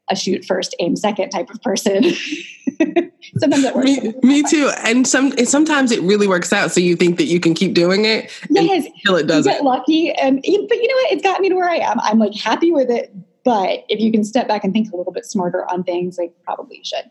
a 0.09 0.15
shoot 0.15 0.43
first, 0.45 0.75
aim 0.79 0.95
second 0.95 1.29
type 1.29 1.49
of 1.49 1.61
person. 1.61 2.03
sometimes 3.37 3.63
it 3.63 3.75
works. 3.75 3.89
Me, 3.89 4.13
me 4.21 4.43
too. 4.43 4.69
And 4.83 5.07
some 5.07 5.31
sometimes 5.45 5.91
it 5.91 6.01
really 6.01 6.27
works 6.27 6.51
out. 6.51 6.71
So 6.71 6.79
you 6.79 6.95
think 6.95 7.17
that 7.17 7.25
you 7.25 7.39
can 7.39 7.53
keep 7.53 7.73
doing 7.73 8.05
it 8.05 8.31
yes, 8.49 8.85
until 8.85 9.15
it 9.15 9.27
doesn't. 9.27 9.51
get 9.51 9.63
lucky, 9.63 10.11
and 10.11 10.35
but 10.41 10.47
you 10.47 10.87
know 10.87 10.95
what? 10.95 11.11
It's 11.11 11.23
got 11.23 11.41
me 11.41 11.49
to 11.49 11.55
where 11.55 11.69
I 11.69 11.77
am. 11.77 11.99
I'm 12.01 12.19
like 12.19 12.35
happy 12.35 12.71
with 12.71 12.89
it. 12.89 13.13
But 13.43 13.83
if 13.89 13.99
you 13.99 14.11
can 14.11 14.23
step 14.23 14.47
back 14.47 14.63
and 14.63 14.71
think 14.71 14.91
a 14.91 14.95
little 14.95 15.11
bit 15.11 15.25
smarter 15.25 15.69
on 15.69 15.83
things, 15.83 16.17
like 16.17 16.33
probably 16.43 16.81
should. 16.83 17.09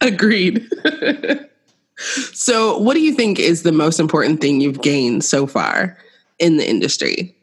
Agreed. 0.00 0.68
so, 1.96 2.78
what 2.78 2.94
do 2.94 3.00
you 3.00 3.12
think 3.12 3.38
is 3.38 3.62
the 3.62 3.72
most 3.72 3.98
important 3.98 4.40
thing 4.40 4.60
you've 4.60 4.82
gained 4.82 5.24
so 5.24 5.46
far 5.46 5.98
in 6.38 6.56
the 6.56 6.68
industry? 6.68 7.36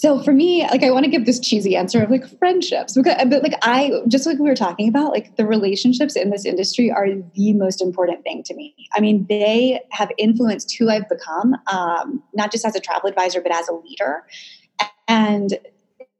So 0.00 0.22
for 0.22 0.32
me, 0.32 0.64
like 0.68 0.84
I 0.84 0.92
want 0.92 1.06
to 1.06 1.10
give 1.10 1.26
this 1.26 1.40
cheesy 1.40 1.74
answer 1.74 2.00
of 2.00 2.08
like 2.08 2.24
friendships, 2.38 2.94
because 2.94 3.16
but 3.26 3.42
like 3.42 3.58
I 3.62 3.90
just 4.06 4.26
like 4.26 4.38
we 4.38 4.48
were 4.48 4.54
talking 4.54 4.88
about, 4.88 5.10
like 5.10 5.34
the 5.34 5.44
relationships 5.44 6.14
in 6.14 6.30
this 6.30 6.44
industry 6.44 6.88
are 6.88 7.08
the 7.34 7.52
most 7.54 7.82
important 7.82 8.22
thing 8.22 8.44
to 8.44 8.54
me. 8.54 8.76
I 8.94 9.00
mean, 9.00 9.26
they 9.28 9.80
have 9.90 10.12
influenced 10.16 10.72
who 10.76 10.88
I've 10.88 11.08
become, 11.08 11.56
um, 11.66 12.22
not 12.32 12.52
just 12.52 12.64
as 12.64 12.76
a 12.76 12.80
travel 12.80 13.08
advisor, 13.08 13.40
but 13.40 13.50
as 13.52 13.66
a 13.66 13.72
leader. 13.72 14.22
And 15.08 15.58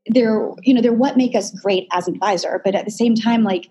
they're, 0.07 0.51
you 0.65 0.75
know, 0.75 0.81
they're 0.81 0.93
what 0.93 1.17
make 1.17 1.37
us 1.37 1.53
great 1.53 1.87
as 1.93 2.09
an 2.09 2.15
advisor. 2.15 2.61
But 2.65 2.75
at 2.75 2.85
the 2.85 2.91
same 2.91 3.15
time, 3.15 3.45
like 3.45 3.71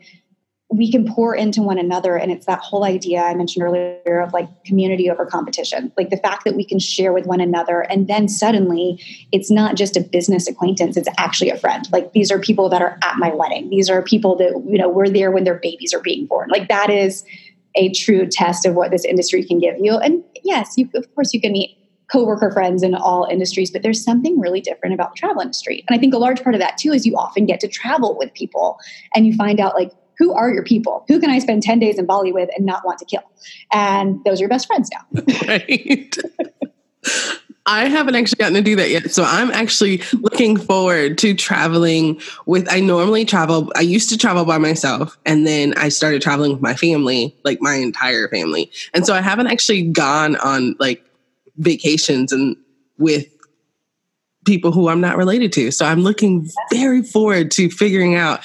we 0.70 0.92
can 0.92 1.08
pour 1.08 1.34
into 1.34 1.62
one 1.62 1.78
another. 1.78 2.18
And 2.18 2.32
it's 2.32 2.46
that 2.46 2.60
whole 2.60 2.84
idea 2.84 3.22
i 3.22 3.34
mentioned 3.34 3.64
earlier 3.64 4.20
of 4.20 4.34
like 4.34 4.48
community 4.66 5.10
over 5.10 5.26
competition 5.26 5.92
like 5.98 6.10
the 6.10 6.18
fact 6.18 6.44
that 6.44 6.56
we 6.56 6.66
can 6.66 6.80
share 6.80 7.14
with 7.14 7.26
one 7.26 7.40
another. 7.40 7.82
And 7.82 8.08
then 8.08 8.28
suddenly 8.28 9.02
it's 9.32 9.50
not 9.50 9.76
just 9.76 9.96
a 9.96 10.02
business 10.02 10.48
acquaintance 10.48 10.98
it's 10.98 11.10
actually 11.18 11.50
a 11.50 11.58
friend. 11.58 11.88
Like 11.92 12.12
these 12.14 12.32
are 12.32 12.40
people 12.40 12.70
that 12.70 12.82
are 12.82 12.98
at 13.02 13.18
my 13.18 13.34
wedding. 13.34 13.70
These 13.70 13.90
are 13.90 14.02
people 14.02 14.36
that 14.38 14.52
you 14.68 14.78
know 14.78 14.90
were 14.90 15.10
there 15.10 15.32
when 15.32 15.46
their 15.46 15.60
babies 15.60 15.94
are 15.94 16.02
being 16.02 16.26
born. 16.26 16.50
Like 16.50 16.68
that 16.68 16.90
is 16.90 17.24
a 17.76 17.92
true 17.94 18.28
test 18.28 18.66
of 18.66 18.74
what 18.74 18.92
this 18.92 19.06
industry 19.06 19.46
can 19.46 19.60
give 19.60 19.76
you. 19.80 19.98
And 19.98 20.24
yes 20.44 20.74
you 20.76 20.90
of 20.96 21.14
course 21.16 21.34
you 21.34 21.40
can 21.40 21.54
meet 21.54 21.78
coworker 22.12 22.52
friends 22.52 22.84
in 22.84 22.96
all 22.96 23.26
industries, 23.26 23.70
but 23.70 23.84
there's 23.84 24.02
something 24.02 24.40
really 24.40 24.62
different 24.62 24.94
about 24.94 25.12
the 25.12 25.18
travel 25.18 25.42
industry. 25.42 25.84
And 25.88 25.98
I 25.98 26.00
think 26.00 26.14
a 26.14 26.18
large 26.18 26.42
part 26.42 26.56
of 26.56 26.62
that 26.62 26.78
too 26.78 26.94
is 26.94 27.06
you 27.06 27.16
often 27.18 27.46
get 27.46 27.60
to 27.62 27.68
travel 27.68 28.18
with 28.18 28.34
people 28.34 28.80
and 29.14 29.28
you 29.28 29.36
find 29.36 29.60
out 29.60 29.76
like 29.76 29.92
who 30.18 30.34
are 30.34 30.50
your 30.50 30.64
people? 30.64 31.06
Who 31.08 31.20
can 31.20 31.30
I 31.30 31.40
spend 31.40 31.64
10 31.64 31.80
days 31.80 31.98
in 31.98 32.06
Bali 32.06 32.32
with 32.32 32.50
and 32.56 32.66
not 32.66 32.86
want 32.86 33.00
to 33.00 33.06
kill? 33.06 33.24
And 33.72 34.24
those 34.24 34.40
are 34.40 34.44
your 34.44 34.50
best 34.50 34.68
friends 34.68 34.90
now. 34.92 35.24
right. 35.48 36.18
I 37.68 37.90
haven't 37.90 38.16
actually 38.16 38.38
gotten 38.38 38.54
to 38.54 38.62
do 38.62 38.78
that 38.78 38.90
yet. 38.90 39.12
So 39.12 39.24
I'm 39.24 39.52
actually 39.52 40.02
looking 40.14 40.56
forward 40.56 41.18
to 41.20 41.34
traveling 41.34 42.22
with 42.46 42.72
I 42.72 42.80
normally 42.80 43.26
travel 43.26 43.72
I 43.76 43.82
used 43.82 44.10
to 44.10 44.18
travel 44.18 44.46
by 44.46 44.58
myself 44.58 45.18
and 45.26 45.46
then 45.46 45.74
I 45.76 45.90
started 45.90 46.22
traveling 46.22 46.54
with 46.54 46.62
my 46.62 46.76
family, 46.76 47.36
like 47.44 47.62
my 47.62 47.76
entire 47.76 48.30
family. 48.30 48.72
And 48.94 49.06
so 49.06 49.14
I 49.14 49.22
haven't 49.22 49.48
actually 49.48 49.84
gone 49.84 50.38
on 50.38 50.76
like 50.80 51.04
vacations 51.58 52.32
and 52.32 52.56
with 52.98 53.28
people 54.46 54.72
who 54.72 54.88
I'm 54.88 55.02
not 55.02 55.18
related 55.18 55.52
to. 55.54 55.72
So 55.72 55.86
I'm 55.86 56.00
looking 56.00 56.50
very 56.72 57.04
forward 57.04 57.52
to 57.52 57.70
figuring 57.70 58.16
out 58.16 58.40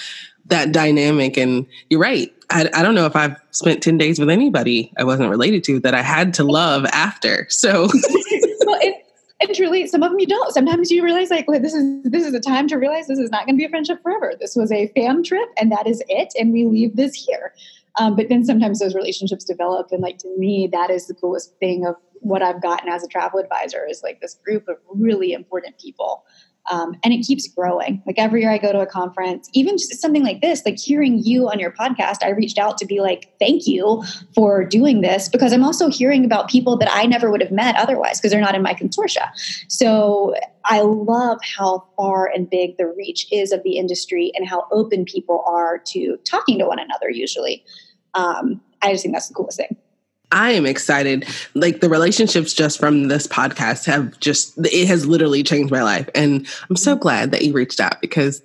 that 0.52 0.73
dynamic. 0.73 1.37
And 1.37 1.66
you're 1.90 2.00
right. 2.00 2.32
I, 2.50 2.68
I 2.75 2.82
don't 2.82 2.94
know 2.94 3.06
if 3.06 3.16
I've 3.16 3.37
spent 3.50 3.82
10 3.82 3.99
days 3.99 4.18
with 4.18 4.30
anybody 4.30 4.92
I 4.99 5.04
wasn't 5.04 5.30
related 5.30 5.64
to 5.64 5.80
that 5.80 5.94
I 5.94 6.02
had 6.02 6.35
to 6.35 6.44
love 6.44 6.85
after. 6.92 7.47
So, 7.49 7.88
it, 7.94 9.06
and 9.40 9.56
truly, 9.56 9.87
some 9.88 10.02
of 10.02 10.11
them 10.11 10.21
you 10.21 10.26
don't. 10.26 10.52
Sometimes 10.52 10.90
you 10.90 11.02
realize, 11.02 11.30
like, 11.30 11.49
well, 11.49 11.61
this 11.61 11.75
is 11.75 12.02
this 12.04 12.25
is 12.25 12.32
a 12.32 12.40
time 12.40 12.68
to 12.68 12.76
realize 12.76 13.09
this 13.09 13.18
is 13.18 13.30
not 13.30 13.44
going 13.44 13.56
to 13.56 13.61
be 13.61 13.64
a 13.64 13.68
friendship 13.68 14.00
forever. 14.02 14.35
This 14.38 14.54
was 14.54 14.71
a 14.71 14.87
fam 14.94 15.25
trip, 15.25 15.49
and 15.56 15.73
that 15.73 15.87
is 15.88 16.00
it. 16.09 16.32
And 16.38 16.52
we 16.52 16.66
leave 16.66 16.94
this 16.94 17.14
here. 17.14 17.52
Um, 17.99 18.14
but 18.14 18.28
then 18.28 18.44
sometimes 18.44 18.78
those 18.78 18.94
relationships 18.94 19.44
develop, 19.44 19.88
and 19.90 20.00
like 20.00 20.18
to 20.18 20.28
me, 20.38 20.68
that 20.71 20.90
is 20.90 21.09
the 21.09 21.14
coolest 21.14 21.56
thing 21.59 21.85
of 21.87 21.97
what 22.21 22.40
I've 22.40 22.62
gotten 22.62 22.88
as 22.88 23.02
a 23.02 23.09
travel 23.09 23.40
advisor 23.40 23.85
is 23.85 24.02
like 24.02 24.21
this 24.21 24.35
group 24.44 24.68
of 24.68 24.76
really 24.88 25.32
important 25.32 25.78
people 25.78 26.25
um, 26.71 26.95
and 27.02 27.12
it 27.12 27.25
keeps 27.26 27.49
growing. 27.49 28.02
Like 28.07 28.19
every 28.19 28.42
year 28.42 28.50
I 28.50 28.59
go 28.59 28.73
to 28.73 28.81
a 28.81 28.87
conference, 28.87 29.49
even 29.52 29.76
just 29.76 30.00
something 30.00 30.23
like 30.23 30.40
this, 30.40 30.62
like 30.64 30.78
hearing 30.78 31.19
you 31.23 31.49
on 31.49 31.59
your 31.59 31.73
podcast, 31.73 32.19
I 32.23 32.31
reached 32.31 32.59
out 32.59 32.78
to 32.78 32.87
be 32.87 33.00
like, 33.00 33.33
thank 33.38 33.66
you 33.66 34.02
for 34.35 34.64
doing 34.64 35.00
this 35.00 35.28
because 35.28 35.52
I'm 35.52 35.64
also 35.64 35.90
hearing 35.90 36.25
about 36.25 36.49
people 36.49 36.76
that 36.78 36.88
I 36.92 37.04
never 37.07 37.31
would 37.31 37.40
have 37.40 37.50
met 37.50 37.75
otherwise 37.76 38.21
because 38.21 38.31
they're 38.31 38.40
not 38.40 38.54
in 38.54 38.62
my 38.62 38.75
consortia. 38.75 39.31
So 39.69 40.35
I 40.64 40.83
love 40.83 41.38
how 41.42 41.85
far 41.97 42.26
and 42.26 42.49
big 42.49 42.76
the 42.76 42.87
reach 42.87 43.26
is 43.33 43.50
of 43.50 43.62
the 43.64 43.76
industry 43.76 44.31
and 44.37 44.49
how 44.49 44.66
open 44.71 45.04
people 45.04 45.42
are 45.47 45.78
to 45.87 46.16
talking 46.25 46.59
to 46.59 46.66
one 46.66 46.78
another 46.78 47.11
usually. 47.11 47.64
Um, 48.14 48.61
I 48.83 48.92
just 48.92 49.02
think 49.02 49.14
that's 49.14 49.28
the 49.28 49.35
coolest 49.35 49.59
thing. 49.59 49.76
I 50.33 50.53
am 50.53 50.67
excited. 50.67 51.27
Like 51.55 51.81
the 51.81 51.89
relationships 51.89 52.55
just 52.55 52.81
from 52.81 53.09
this 53.09 53.27
podcast 53.27 53.85
have 53.87 54.19
just, 54.19 54.55
it 54.59 54.89
has 54.89 55.07
literally 55.07 55.43
changed 55.43 55.71
my 55.71 55.83
life. 55.83 56.09
And 56.15 56.47
I'm 56.69 56.77
so 56.77 56.97
glad 56.97 57.31
that 57.33 57.43
you 57.43 57.53
reached 57.53 57.81
out 57.81 58.01
because 58.01 58.43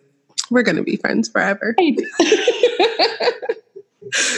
we're 0.51 0.63
going 0.63 0.77
to 0.77 0.84
be 0.84 0.98
friends 0.98 1.29
forever. 1.29 1.75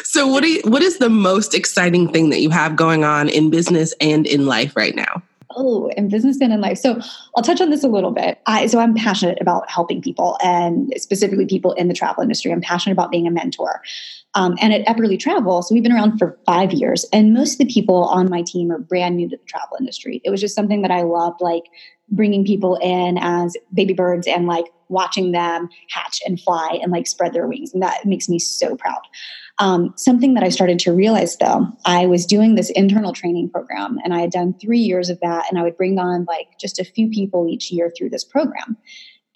so 0.04 0.28
what 0.28 0.44
do 0.44 0.50
you, 0.50 0.62
what 0.64 0.82
is 0.82 1.00
the 1.00 1.10
most 1.10 1.56
exciting 1.56 2.12
thing 2.12 2.30
that 2.30 2.40
you 2.40 2.52
have 2.52 2.76
going 2.76 3.04
on 3.04 3.30
in 3.30 3.50
business 3.50 3.94
and 4.00 4.28
in 4.28 4.46
life 4.46 4.76
right 4.76 4.96
now? 4.96 5.19
In 5.96 6.10
business 6.10 6.40
and 6.42 6.52
in 6.54 6.62
life. 6.62 6.78
So 6.78 7.00
I'll 7.36 7.44
touch 7.44 7.62
on 7.62 7.70
this 7.70 7.84
a 7.84 7.88
little 7.88 8.12
bit. 8.12 8.40
I, 8.46 8.68
so 8.68 8.80
I'm 8.80 8.94
passionate 8.94 9.38
about 9.42 9.70
helping 9.70 10.02
people 10.02 10.38
and 10.44 10.94
specifically 10.98 11.46
people 11.46 11.74
in 11.74 11.88
the 11.88 11.94
travel 11.94 12.24
industry. 12.24 12.52
I'm 12.52 12.62
passionate 12.62 12.94
about 12.94 13.12
being 13.12 13.28
a 13.28 13.32
mentor. 13.32 13.82
Um, 14.36 14.56
and 14.62 14.74
at 14.74 14.86
Epperly 14.86 15.20
Travel, 15.20 15.64
so 15.64 15.74
we've 15.74 15.82
been 15.82 15.92
around 15.92 16.20
for 16.20 16.38
five 16.46 16.72
years, 16.72 17.04
and 17.12 17.34
most 17.34 17.54
of 17.54 17.58
the 17.58 17.74
people 17.74 18.04
on 18.06 18.30
my 18.30 18.44
team 18.44 18.72
are 18.72 18.78
brand 18.78 19.18
new 19.18 19.28
to 19.28 19.38
the 19.38 19.44
travel 19.46 19.76
industry. 19.80 20.22
It 20.24 20.30
was 20.30 20.40
just 20.40 20.54
something 20.54 20.84
that 20.84 20.92
I 20.92 21.02
loved, 21.02 21.42
like 21.42 21.64
bringing 22.12 22.46
people 22.46 22.76
in 22.82 23.18
as 23.20 23.56
baby 23.74 23.94
birds 23.94 24.28
and 24.28 24.48
like 24.48 24.66
watching 24.90 25.32
them 25.32 25.70
hatch 25.90 26.20
and 26.26 26.40
fly 26.42 26.80
and 26.82 26.92
like 26.92 27.08
spread 27.08 27.34
their 27.34 27.48
wings. 27.48 27.74
And 27.74 27.84
that 27.84 28.06
makes 28.06 28.28
me 28.28 28.40
so 28.40 28.76
proud. 28.76 29.02
Um, 29.60 29.94
something 29.98 30.36
that 30.36 30.44
I 30.44 30.50
started 30.50 30.80
to 30.80 30.94
realize 30.94 31.36
though, 31.38 31.68
I 31.86 32.06
was 32.06 32.26
doing 32.26 32.56
this 32.56 32.70
internal 32.72 33.12
training 33.12 33.50
program 33.50 33.98
and 34.04 34.14
I 34.14 34.22
had 34.22 34.32
done 34.32 34.54
three 34.54 34.80
years 34.80 35.10
of 35.10 35.20
that, 35.20 35.46
and 35.50 35.60
I 35.60 35.64
would 35.64 35.76
bring 35.78 36.00
on 36.00 36.26
like 36.26 36.58
just 36.60 36.80
a 36.80 36.86
few 36.86 37.10
people 37.10 37.48
each 37.50 37.70
year 37.72 37.92
through 37.96 38.10
this 38.10 38.24
program 38.24 38.78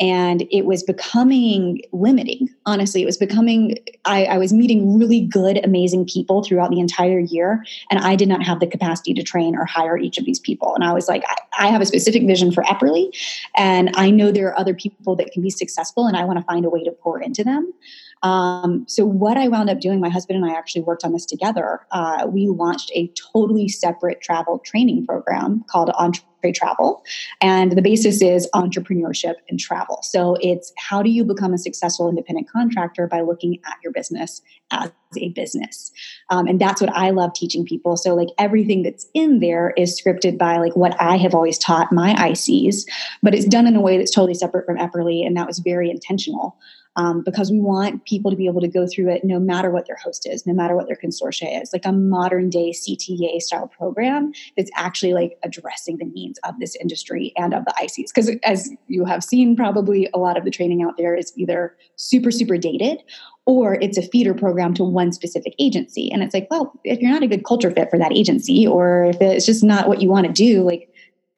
and 0.04 0.46
it 0.52 0.66
was 0.66 0.84
becoming 0.84 1.82
limiting 1.94 2.50
honestly. 2.66 3.02
It 3.02 3.06
was 3.06 3.16
becoming 3.18 3.78
I, 4.04 4.26
I, 4.26 4.38
was 4.38 4.52
meeting 4.52 4.98
really 4.98 5.22
good 5.22 5.64
amazing 5.64 6.06
people 6.06 6.44
throughout 6.44 6.72
the 6.72 6.80
entire 6.82 7.20
year 7.20 7.64
and 7.90 8.00
i 8.02 8.16
did 8.16 8.28
not 8.28 8.44
have 8.44 8.60
the 8.60 8.68
capacity 8.68 9.14
to 9.14 9.24
train 9.24 9.56
or 9.56 9.64
hire 9.64 9.98
each 9.98 10.18
of 10.18 10.26
these 10.26 10.40
people. 10.40 10.76
And 10.76 10.84
i 10.84 10.92
was 10.92 11.08
like 11.08 11.24
i, 11.28 11.66
I 11.66 11.68
have 11.68 11.82
a 11.82 11.86
specific 11.86 12.28
vision 12.28 12.52
for 12.52 12.64
epperly 12.64 13.16
and 13.56 13.92
i 13.96 14.10
know 14.10 14.32
there 14.32 14.48
are 14.48 14.60
other 14.60 14.74
people 14.74 15.16
that 15.16 15.32
can 15.32 15.42
be 15.42 15.50
successful 15.50 16.06
and 16.06 16.18
i 16.18 16.26
want 16.26 16.38
to 16.38 16.46
find 16.46 16.66
a 16.66 16.70
way 16.70 16.84
to 16.84 16.92
pour 16.92 17.22
into 17.22 17.44
them. 17.44 17.72
Um, 18.24 18.86
so 18.88 19.06
what 19.06 19.36
I 19.38 19.50
wound 19.50 19.70
up 19.70 19.82
doing, 19.82 20.00
my 20.00 20.10
husband 20.10 20.42
and 20.42 20.50
I 20.50 20.58
actually 20.58 20.84
worked 20.84 21.04
on 21.04 21.12
this 21.12 21.26
together. 21.26 21.82
Uh, 21.92 22.26
we 22.28 22.48
launched 22.48 22.90
a 22.96 23.12
totally 23.34 23.68
separate 23.68 24.22
travel 24.22 24.60
training 24.60 25.06
program 25.06 25.66
called 25.70 25.92
Travel, 26.52 27.04
and 27.42 27.72
the 27.72 27.82
basis 27.82 28.22
is 28.22 28.50
entrepreneurship 28.54 29.36
and 29.50 29.60
travel. 29.60 30.00
So 30.04 30.36
it's 30.42 30.74
how 30.78 31.02
do 31.02 31.10
you 31.10 31.24
become 31.24 31.54
a 31.54 31.58
successful 31.58 32.10
independent 32.10 32.50
contractor 32.50 33.08
by 33.08 33.22
looking 33.22 33.60
at 33.66 33.78
your 33.84 33.94
business 33.94 34.42
as 34.72 34.92
a 35.18 35.30
business, 35.30 35.92
um, 36.30 36.48
and 36.48 36.60
that's 36.60 36.82
what 36.82 36.92
I 36.94 37.12
love 37.12 37.34
teaching 37.34 37.66
people. 37.66 37.96
So 37.98 38.16
like 38.16 38.30
everything 38.38 38.84
that's 38.84 39.08
in 39.14 39.40
there 39.40 39.74
is 39.78 40.00
scripted 40.00 40.38
by 40.38 40.58
like 40.58 40.76
what 40.76 41.00
I 41.00 41.18
have 41.18 41.34
always 41.36 41.58
taught 41.58 41.92
my 41.92 42.14
ICs, 42.16 42.86
but 43.22 43.34
it's 43.36 43.46
done 43.46 43.68
in 43.68 43.76
a 43.76 43.82
way 43.82 43.98
that's 43.98 44.12
totally 44.12 44.34
separate 44.34 44.66
from 44.66 44.78
Epperly, 44.78 45.26
and 45.26 45.38
that 45.38 45.48
was 45.48 45.60
very 45.60 45.90
intentional. 45.90 46.58
um, 46.96 47.24
because 47.24 47.52
we 47.52 47.60
want 47.60 48.06
people 48.06 48.30
to 48.30 48.38
be 48.38 48.48
able 48.48 48.62
to 48.62 48.68
go 48.68 48.86
through 48.86 49.10
it 49.10 49.24
no 49.24 49.40
matter 49.40 49.72
what 49.72 49.88
their 49.88 49.96
host 49.96 50.28
is, 50.30 50.46
no 50.46 50.54
matter 50.54 50.76
what 50.76 50.88
their 50.88 50.96
consortia 50.96 51.62
is, 51.62 51.72
like 51.74 51.86
a 51.86 51.92
modern 51.92 52.50
day 52.50 52.72
CTA 52.72 53.42
style 53.42 53.68
program 53.68 54.32
that's 54.56 54.72
actually 54.76 55.14
like 55.14 55.38
addressing 55.44 55.98
the 55.98 56.06
needs 56.06 56.33
of 56.44 56.60
this 56.60 56.76
industry 56.76 57.34
and 57.38 57.54
of 57.54 57.66
the 57.66 57.74
ICs. 57.80 58.14
Because 58.14 58.32
as 58.44 58.70
you 58.88 59.06
have 59.06 59.24
seen, 59.24 59.56
probably 59.56 60.10
a 60.14 60.18
lot 60.18 60.38
of 60.38 60.46
the 60.46 60.52
training 60.52 60.84
out 60.84 60.98
there 60.98 61.16
is 61.16 61.34
either 61.38 61.76
super, 61.96 62.32
super 62.32 62.58
dated 62.58 63.02
or 63.46 63.76
it's 63.76 63.98
a 63.98 64.02
feeder 64.02 64.34
program 64.34 64.74
to 64.74 64.84
one 64.84 65.12
specific 65.12 65.54
agency. 65.60 66.10
And 66.12 66.24
it's 66.24 66.34
like, 66.34 66.48
well, 66.50 66.72
if 66.84 67.00
you're 67.00 67.12
not 67.12 67.24
a 67.24 67.28
good 67.28 67.44
culture 67.44 67.72
fit 67.72 67.90
for 67.90 68.00
that 68.00 68.14
agency, 68.14 68.66
or 68.66 69.06
if 69.06 69.22
it's 69.22 69.46
just 69.46 69.64
not 69.64 69.88
what 69.88 70.02
you 70.02 70.10
want 70.10 70.28
to 70.28 70.32
do, 70.32 70.64
like 70.64 70.90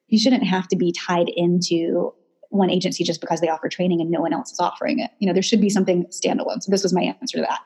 you 0.08 0.18
shouldn't 0.18 0.44
have 0.44 0.68
to 0.68 0.76
be 0.76 0.92
tied 0.92 1.28
into 1.36 2.12
one 2.50 2.70
agency 2.70 3.02
just 3.02 3.20
because 3.20 3.40
they 3.40 3.48
offer 3.48 3.68
training 3.68 4.00
and 4.00 4.10
no 4.10 4.20
one 4.20 4.32
else 4.32 4.52
is 4.52 4.60
offering 4.60 5.00
it. 5.00 5.10
You 5.18 5.26
know, 5.26 5.32
there 5.32 5.42
should 5.42 5.60
be 5.60 5.68
something 5.68 6.06
standalone. 6.06 6.62
So 6.62 6.70
this 6.70 6.84
was 6.84 6.92
my 6.92 7.02
answer 7.02 7.38
to 7.38 7.42
that. 7.42 7.60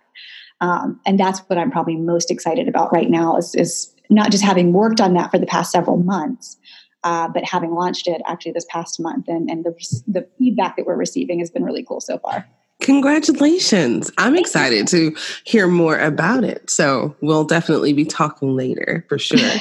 Um, 0.63 1.01
and 1.07 1.19
that's 1.19 1.41
what 1.41 1.59
I'm 1.59 1.71
probably 1.71 1.97
most 1.97 2.31
excited 2.31 2.69
about 2.69 2.93
right 2.93 3.11
now 3.11 3.37
is, 3.37 3.55
is 3.55 3.95
not 4.11 4.31
just 4.31 4.45
having 4.45 4.73
worked 4.73 5.01
on 5.01 5.15
that 5.15 5.31
for 5.31 5.39
the 5.39 5.47
past 5.47 5.71
several 5.71 5.97
months, 5.97 6.59
uh, 7.05 7.29
but 7.29 7.45
having 7.45 7.73
launched 7.73 8.07
it 8.07 8.21
actually 8.27 8.53
this 8.53 8.67
past 8.69 9.01
month. 9.01 9.29
And, 9.29 9.51
and 9.51 9.65
the, 9.65 9.75
the 10.07 10.27
feedback 10.39 10.77
that 10.77 10.87
we're 10.87 10.97
receiving 10.97 11.39
has 11.39 11.51
been 11.51 11.65
really 11.65 11.83
cool 11.83 12.01
so 12.01 12.19
far. 12.19 12.47
Congratulations. 12.81 14.11
I'm 14.17 14.37
excited 14.37 14.89
to 14.89 15.15
hear 15.45 15.67
more 15.67 15.99
about 15.99 16.45
it. 16.45 16.71
So 16.71 17.15
we'll 17.21 17.45
definitely 17.45 17.93
be 17.93 18.07
talking 18.07 18.57
later 18.57 19.05
for 19.09 19.19
sure. 19.19 19.39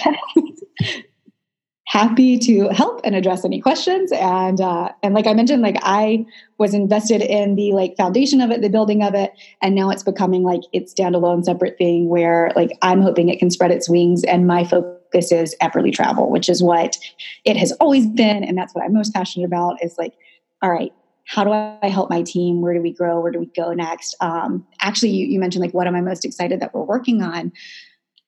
happy 1.90 2.38
to 2.38 2.70
help 2.70 3.02
and 3.04 3.16
address 3.16 3.44
any 3.44 3.60
questions 3.60 4.12
and 4.12 4.62
uh, 4.62 4.92
and 5.02 5.16
like 5.16 5.26
i 5.26 5.34
mentioned 5.34 5.64
like 5.64 5.76
i 5.82 6.24
was 6.60 6.76
invested 6.76 7.20
in 7.20 7.56
the 7.56 7.72
like 7.72 7.98
foundation 7.98 8.42
of 8.42 8.52
it 8.52 8.62
the 8.62 8.70
building 8.70 9.02
of 9.02 9.16
it 9.16 9.34
and 9.64 9.74
now 9.74 9.90
it's 9.90 10.04
becoming 10.04 10.44
like 10.44 10.62
its 10.72 10.94
standalone 10.94 11.44
separate 11.44 11.80
thing 11.80 12.08
where 12.08 12.52
like 12.56 12.78
i'm 12.84 13.02
hoping 13.02 13.28
it 13.28 13.40
can 13.40 13.50
spread 13.50 13.72
its 13.72 13.90
wings 13.90 14.24
and 14.26 14.46
my 14.46 14.64
focus 14.64 14.99
is 15.14 15.56
Epperly 15.62 15.94
travel 15.94 16.30
which 16.30 16.50
is 16.50 16.62
what 16.62 16.98
it 17.46 17.58
has 17.58 17.72
always 17.74 18.08
been 18.08 18.44
and 18.44 18.58
that's 18.58 18.74
what 18.74 18.84
i'm 18.84 18.94
most 18.94 19.14
passionate 19.14 19.46
about 19.46 19.84
is 19.84 19.96
like 19.98 20.14
all 20.62 20.72
right 20.72 20.94
how 21.30 21.44
do 21.44 21.52
I 21.52 21.90
help 21.90 22.10
my 22.10 22.24
team? 22.24 22.60
Where 22.60 22.74
do 22.74 22.82
we 22.82 22.92
grow? 22.92 23.20
Where 23.22 23.32
do 23.32 23.38
we 23.38 23.46
go 23.56 23.72
next? 23.72 24.16
Um, 24.20 24.66
actually, 24.82 25.12
you, 25.12 25.28
you 25.28 25.40
mentioned 25.40 25.64
like 25.64 25.76
what 25.76 25.86
am 25.86 25.96
I 25.96 26.02
most 26.02 26.26
excited 26.26 26.60
that 26.60 26.74
we're 26.74 26.82
working 26.82 27.22
on? 27.22 27.52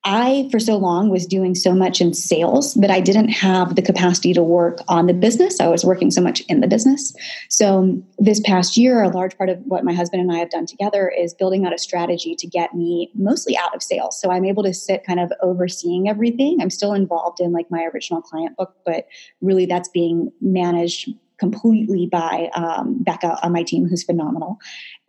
I, 0.03 0.47
for 0.49 0.59
so 0.59 0.77
long, 0.77 1.09
was 1.09 1.27
doing 1.27 1.53
so 1.53 1.73
much 1.73 2.01
in 2.01 2.13
sales 2.15 2.73
that 2.75 2.89
I 2.89 2.99
didn't 2.99 3.27
have 3.27 3.75
the 3.75 3.83
capacity 3.83 4.33
to 4.33 4.41
work 4.41 4.79
on 4.87 5.05
the 5.05 5.13
business. 5.13 5.59
I 5.59 5.67
was 5.67 5.85
working 5.85 6.09
so 6.09 6.21
much 6.21 6.41
in 6.49 6.59
the 6.59 6.67
business. 6.67 7.13
So, 7.49 7.79
um, 7.79 8.03
this 8.17 8.39
past 8.39 8.77
year, 8.77 9.03
a 9.03 9.09
large 9.09 9.37
part 9.37 9.49
of 9.49 9.59
what 9.65 9.83
my 9.83 9.93
husband 9.93 10.21
and 10.21 10.31
I 10.31 10.39
have 10.39 10.49
done 10.49 10.65
together 10.65 11.07
is 11.15 11.35
building 11.35 11.65
out 11.65 11.73
a 11.73 11.77
strategy 11.77 12.35
to 12.35 12.47
get 12.47 12.73
me 12.73 13.11
mostly 13.13 13.55
out 13.55 13.75
of 13.75 13.83
sales. 13.83 14.19
So, 14.19 14.31
I'm 14.31 14.45
able 14.45 14.63
to 14.63 14.73
sit 14.73 15.03
kind 15.05 15.19
of 15.19 15.31
overseeing 15.43 16.09
everything. 16.09 16.57
I'm 16.61 16.71
still 16.71 16.93
involved 16.93 17.39
in 17.39 17.51
like 17.51 17.69
my 17.69 17.83
original 17.93 18.21
client 18.21 18.57
book, 18.57 18.73
but 18.83 19.05
really 19.39 19.67
that's 19.67 19.89
being 19.89 20.31
managed 20.41 21.09
completely 21.41 22.05
by 22.05 22.51
um, 22.53 22.97
Becca 23.01 23.39
on 23.43 23.51
my 23.51 23.63
team, 23.63 23.87
who's 23.87 24.03
phenomenal. 24.03 24.59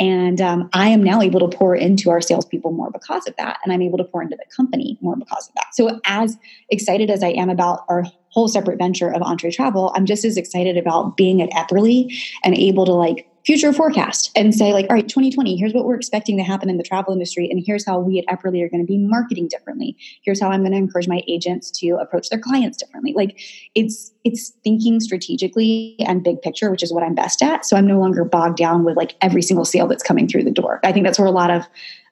And 0.00 0.40
um, 0.40 0.70
I 0.72 0.88
am 0.88 1.02
now 1.02 1.20
able 1.20 1.46
to 1.46 1.56
pour 1.56 1.76
into 1.76 2.08
our 2.08 2.22
salespeople 2.22 2.72
more 2.72 2.90
because 2.90 3.28
of 3.28 3.36
that. 3.36 3.58
And 3.62 3.72
I'm 3.72 3.82
able 3.82 3.98
to 3.98 4.04
pour 4.04 4.22
into 4.22 4.36
the 4.36 4.46
company 4.56 4.96
more 5.02 5.14
because 5.14 5.46
of 5.48 5.54
that. 5.56 5.66
So, 5.74 6.00
as 6.06 6.38
excited 6.70 7.10
as 7.10 7.22
I 7.22 7.28
am 7.28 7.50
about 7.50 7.84
our 7.90 8.04
whole 8.30 8.48
separate 8.48 8.78
venture 8.78 9.12
of 9.12 9.20
Entre 9.20 9.52
Travel, 9.52 9.92
I'm 9.94 10.06
just 10.06 10.24
as 10.24 10.38
excited 10.38 10.78
about 10.78 11.18
being 11.18 11.42
at 11.42 11.50
Epperly 11.50 12.10
and 12.42 12.56
able 12.56 12.86
to 12.86 12.92
like 12.92 13.28
future 13.44 13.72
forecast 13.72 14.30
and 14.37 14.54
say 14.54 14.72
like 14.72 14.87
all 14.88 14.94
right 14.94 15.08
2020 15.08 15.56
here's 15.56 15.75
what 15.75 15.84
we're 15.84 15.96
expecting 15.96 16.37
to 16.37 16.42
happen 16.42 16.70
in 16.70 16.76
the 16.76 16.82
travel 16.82 17.12
industry 17.12 17.49
and 17.50 17.62
here's 17.64 17.84
how 17.84 17.99
we 17.99 18.18
at 18.18 18.26
epperly 18.26 18.62
are 18.62 18.68
going 18.68 18.80
to 18.80 18.87
be 18.87 18.99
marketing 18.99 19.49
differently. 19.49 19.96
Here's 20.22 20.40
how 20.40 20.50
i'm 20.50 20.61
going 20.61 20.72
to 20.72 20.78
encourage 20.78 21.08
my 21.08 21.22
agents 21.28 21.70
to 21.80 21.96
approach 22.00 22.28
their 22.28 22.38
clients 22.38 22.78
differently. 22.78 23.12
Like 23.14 23.40
it's 23.75 24.12
it's 24.25 24.50
thinking 24.62 25.00
strategically 25.00 25.96
and 26.00 26.22
big 26.22 26.40
picture 26.42 26.70
which 26.70 26.82
is 26.82 26.92
what 26.92 27.02
i'm 27.02 27.14
best 27.14 27.42
at 27.42 27.64
so 27.64 27.76
i'm 27.76 27.87
no 27.87 27.99
longer 27.99 28.25
bogged 28.25 28.56
down 28.56 28.84
with 28.84 28.96
like 28.96 29.16
every 29.20 29.42
single 29.42 29.64
sale 29.64 29.87
that's 29.87 30.02
coming 30.02 30.28
through 30.28 30.44
the 30.44 30.50
door. 30.50 30.80
I 30.84 30.92
think 30.92 31.04
that's 31.04 31.18
where 31.18 31.28
a 31.28 31.32
lot 31.32 31.50
of 31.50 31.66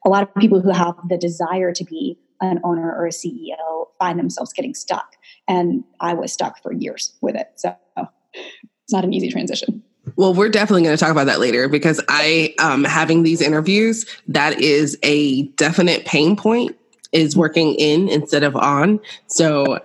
a 0.04 0.08
lot 0.08 0.22
of 0.22 0.34
people 0.36 0.60
who 0.60 0.70
have 0.70 0.94
the 1.08 1.18
desire 1.18 1.72
to 1.72 1.84
be 1.84 2.18
an 2.40 2.58
owner 2.64 2.94
or 2.94 3.06
a 3.06 3.10
ceo 3.10 3.86
find 3.98 4.18
themselves 4.18 4.52
getting 4.52 4.74
stuck 4.74 5.16
and 5.46 5.84
i 6.00 6.14
was 6.14 6.32
stuck 6.32 6.62
for 6.62 6.72
years 6.72 7.12
with 7.20 7.36
it 7.36 7.48
so 7.56 7.74
it's 7.94 8.92
not 8.92 9.04
an 9.04 9.12
easy 9.12 9.30
transition 9.30 9.82
well, 10.20 10.34
we're 10.34 10.50
definitely 10.50 10.82
going 10.82 10.94
to 10.94 11.02
talk 11.02 11.10
about 11.10 11.24
that 11.24 11.40
later 11.40 11.66
because 11.66 11.98
I, 12.06 12.54
um, 12.58 12.84
having 12.84 13.22
these 13.22 13.40
interviews, 13.40 14.04
that 14.28 14.60
is 14.60 14.98
a 15.02 15.44
definite 15.52 16.04
pain 16.04 16.36
point 16.36 16.76
is 17.10 17.34
working 17.34 17.74
in 17.76 18.06
instead 18.10 18.42
of 18.42 18.54
on. 18.54 19.00
So 19.28 19.80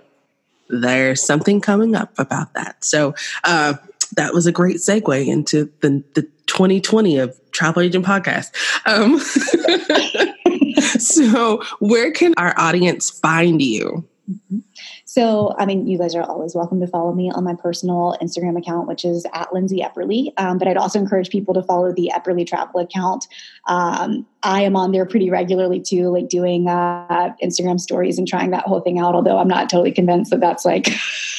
there's 0.68 1.24
something 1.24 1.62
coming 1.62 1.96
up 1.96 2.12
about 2.18 2.52
that. 2.52 2.84
So 2.84 3.14
uh, 3.44 3.74
that 4.16 4.34
was 4.34 4.46
a 4.46 4.52
great 4.52 4.76
segue 4.76 5.26
into 5.26 5.72
the, 5.80 6.04
the 6.12 6.28
2020 6.48 7.16
of 7.16 7.34
Travel 7.52 7.80
Agent 7.80 8.04
Podcast. 8.04 8.52
Um, 8.84 9.18
so 11.00 11.62
where 11.78 12.12
can 12.12 12.34
our 12.36 12.52
audience 12.58 13.08
find 13.08 13.62
you? 13.62 14.06
Mm-hmm. 14.30 14.58
So, 15.04 15.54
I 15.58 15.66
mean, 15.66 15.86
you 15.86 15.98
guys 15.98 16.14
are 16.14 16.22
always 16.22 16.54
welcome 16.54 16.80
to 16.80 16.86
follow 16.86 17.12
me 17.12 17.30
on 17.30 17.44
my 17.44 17.54
personal 17.54 18.16
Instagram 18.20 18.58
account, 18.58 18.88
which 18.88 19.04
is 19.04 19.26
at 19.32 19.52
Lindsay 19.52 19.80
Epperly. 19.80 20.32
Um, 20.36 20.58
but 20.58 20.68
I'd 20.68 20.76
also 20.76 20.98
encourage 20.98 21.30
people 21.30 21.54
to 21.54 21.62
follow 21.62 21.92
the 21.92 22.12
Epperly 22.14 22.46
Travel 22.46 22.80
account. 22.80 23.26
Um, 23.68 24.26
I 24.42 24.62
am 24.62 24.76
on 24.76 24.92
there 24.92 25.06
pretty 25.06 25.30
regularly 25.30 25.80
too, 25.80 26.08
like 26.08 26.28
doing 26.28 26.68
uh, 26.68 27.34
Instagram 27.42 27.80
stories 27.80 28.18
and 28.18 28.26
trying 28.26 28.50
that 28.50 28.64
whole 28.64 28.80
thing 28.80 28.98
out. 28.98 29.14
Although 29.14 29.38
I'm 29.38 29.48
not 29.48 29.70
totally 29.70 29.92
convinced 29.92 30.30
that 30.30 30.40
that's 30.40 30.64
like 30.64 30.88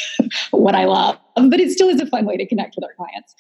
what 0.52 0.76
I 0.76 0.86
love, 0.86 1.17
but 1.36 1.60
it 1.60 1.71
still 1.71 1.89
is 1.89 2.00
a 2.02 2.08
fun 2.08 2.26
way 2.26 2.38
to 2.38 2.45
connect 2.45 2.76
with 2.76 2.86
our 2.86 2.93
clients. 2.95 3.36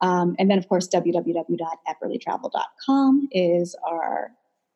Um, 0.00 0.36
and 0.38 0.50
then, 0.50 0.58
of 0.58 0.68
course, 0.68 0.88
www.epperlytravel.com 0.88 3.28
is 3.30 3.76
our 3.86 4.32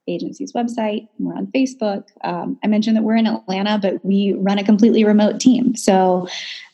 agency's 0.08 0.52
website. 0.52 1.08
We're 1.18 1.34
on 1.34 1.46
Facebook. 1.48 2.04
Um, 2.22 2.58
I 2.62 2.66
mentioned 2.66 2.96
that 2.96 3.02
we're 3.02 3.16
in 3.16 3.26
Atlanta, 3.26 3.78
but 3.80 4.04
we 4.04 4.34
run 4.38 4.58
a 4.58 4.64
completely 4.64 5.04
remote 5.04 5.40
team. 5.40 5.74
So 5.74 6.28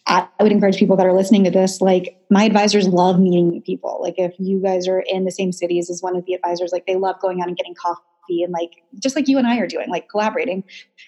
I, 0.07 0.27
would 0.41 0.53
encourage 0.53 0.79
people 0.79 0.97
that 0.97 1.07
are 1.07 1.13
listening 1.13 1.45
to 1.45 1.51
this, 1.51 1.81
like 1.81 2.17
my 2.31 2.45
advisors 2.45 2.89
love 2.89 3.21
meeting 3.21 3.63
people. 3.63 3.99
Like 4.03 4.15
if 4.19 4.35
you 4.39 4.61
guys 4.61 4.89
are 4.89 5.01
in 5.01 5.25
the 5.25 5.31
same 5.31 5.53
cities 5.53 5.91
as 5.91 6.03
one 6.03 6.17
of 6.17 6.25
the 6.27 6.35
advisors, 6.35 6.73
like 6.73 6.87
they 6.87 6.97
love 6.97 7.21
going 7.21 7.41
out 7.41 7.49
and 7.49 7.57
getting 7.57 7.75
coffee 7.75 8.43
and 8.43 8.53
like 8.53 8.83
just 9.01 9.15
like 9.15 9.29
you 9.29 9.39
and 9.39 9.47
I 9.47 9.59
are 9.59 9.67
doing, 9.67 9.89
like 9.89 10.09
collaborating. 10.09 10.65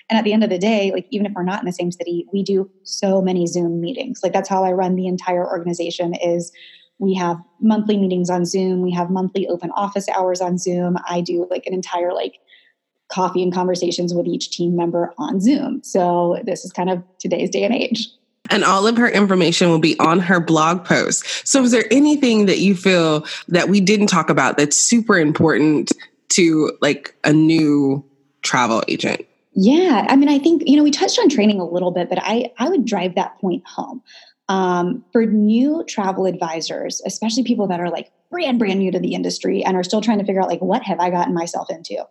And 0.09 0.19
at 0.19 0.25
the 0.25 0.33
end 0.33 0.45
of 0.45 0.51
the 0.51 0.59
day, 0.59 0.93
like 0.93 1.07
even 1.11 1.27
if 1.27 1.33
we're 1.33 1.43
not 1.43 1.61
in 1.61 1.67
the 1.67 1.73
same 1.73 1.91
city, 1.91 2.27
we 2.33 2.43
do 2.43 2.71
so 2.85 3.21
many 3.21 3.47
Zoom 3.47 3.81
meetings. 3.81 4.21
Like 4.23 4.33
that's 4.33 4.49
how 4.49 4.65
I 4.65 4.73
run 4.73 4.97
the 4.97 5.07
entire 5.07 5.47
organization 5.47 6.15
is 6.15 6.53
we 6.99 7.15
have 7.15 7.39
monthly 7.61 7.97
meetings 7.97 8.31
on 8.31 8.45
zoom. 8.45 8.83
We 8.83 8.93
have 8.93 9.11
monthly 9.11 9.49
open 9.49 9.71
office 9.73 10.09
hours 10.09 10.41
on 10.41 10.59
zoom. 10.59 10.97
I 11.09 11.21
do 11.21 11.47
like 11.51 11.67
an 11.67 11.75
entire 11.75 12.13
like 12.13 12.39
coffee 13.09 13.43
and 13.43 13.53
conversations 13.53 14.15
with 14.15 14.27
each 14.27 14.51
team 14.51 14.77
member 14.77 15.13
on 15.19 15.41
zoom. 15.41 15.83
So 15.83 16.41
this 16.45 16.65
is 16.65 16.73
kind 16.73 16.91
of 16.91 17.03
today's 17.19 17.51
day 17.51 17.65
and 17.65 17.75
age. 17.75 18.09
And 18.51 18.63
all 18.63 18.87
of 18.87 18.97
her 18.99 19.09
information 19.09 19.71
will 19.71 19.79
be 19.79 19.99
on 19.99 20.21
her 20.21 20.39
blog 20.39 20.85
post. 20.85 21.49
So, 21.49 21.63
is 21.63 21.71
there 21.71 21.87
anything 21.91 22.45
that 22.45 22.59
you 22.59 22.77
feel 22.77 23.25
that 23.49 23.71
we 23.71 23.81
didn't 23.81 24.09
talk 24.09 24.29
about 24.29 24.59
that's 24.59 24.77
super 24.77 25.19
important 25.19 25.93
to 26.31 26.77
like 26.83 27.15
a 27.25 27.33
new 27.33 28.05
travel 28.43 28.83
agent? 28.87 29.27
Yeah, 29.55 30.05
I 30.11 30.17
mean, 30.17 30.29
I 30.29 30.39
think 30.39 30.63
you 30.67 30.77
know 30.77 30.83
we 30.83 30.91
touched 30.91 31.19
on 31.19 31.31
training 31.31 31.59
a 31.59 31.65
little 31.65 31.91
bit, 31.91 32.11
but 32.11 32.19
I 32.21 32.53
I 32.59 32.69
would 32.69 32.85
drive 32.85 33.15
that 33.15 33.39
point 33.41 33.63
home 33.67 34.03
um, 34.49 35.05
for 35.13 35.25
new 35.25 35.85
travel 35.89 36.27
advisors, 36.27 37.01
especially 37.07 37.45
people 37.45 37.67
that 37.69 37.81
are 37.81 37.91
like 37.91 38.11
brand 38.31 38.59
brand 38.59 38.81
new 38.81 38.91
to 38.91 38.99
the 38.99 39.15
industry 39.15 39.65
and 39.65 39.77
are 39.77 39.85
still 39.85 40.01
trying 40.01 40.19
to 40.19 40.25
figure 40.25 40.43
out 40.43 40.49
like 40.49 40.61
what 40.61 40.83
have 40.83 41.01
I 41.01 41.11
gotten 41.11 41.35
myself 41.35 41.71
into, 41.71 42.05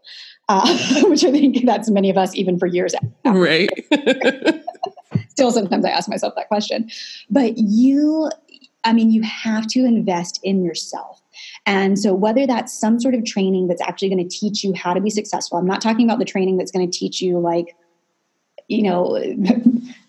uh, 0.50 1.04
which 1.04 1.24
I 1.24 1.32
think 1.32 1.66
that's 1.66 1.90
many 1.90 2.10
of 2.10 2.18
us 2.18 2.36
even 2.36 2.58
for 2.58 2.66
years. 2.66 2.96
After. 2.96 3.40
Right. 3.40 3.70
still, 5.30 5.52
sometimes 5.52 5.86
I 5.86 5.90
ask 5.90 6.10
myself 6.10 6.34
that 6.36 6.48
question, 6.48 6.90
but 7.30 7.58
you, 7.58 8.30
I 8.84 8.94
mean, 8.94 9.12
you 9.12 9.22
have 9.22 9.68
to 9.68 9.86
invest 9.86 10.40
in 10.44 10.64
yourself. 10.64 11.22
And 11.66 12.00
so, 12.00 12.14
whether 12.14 12.48
that's 12.48 12.74
some 12.74 13.00
sort 13.00 13.16
of 13.16 13.26
training 13.26 13.68
that's 13.68 13.82
actually 13.82 14.10
going 14.10 14.28
to 14.28 14.38
teach 14.38 14.64
you 14.64 14.74
how 14.74 14.94
to 14.94 15.02
be 15.02 15.10
successful, 15.10 15.58
I'm 15.58 15.66
not 15.66 15.82
talking 15.82 16.06
about 16.06 16.20
the 16.20 16.26
training 16.26 16.58
that's 16.58 16.72
going 16.72 16.90
to 16.90 16.98
teach 16.98 17.22
you 17.22 17.40
like 17.40 17.76
you 18.68 18.84
know, 18.84 19.18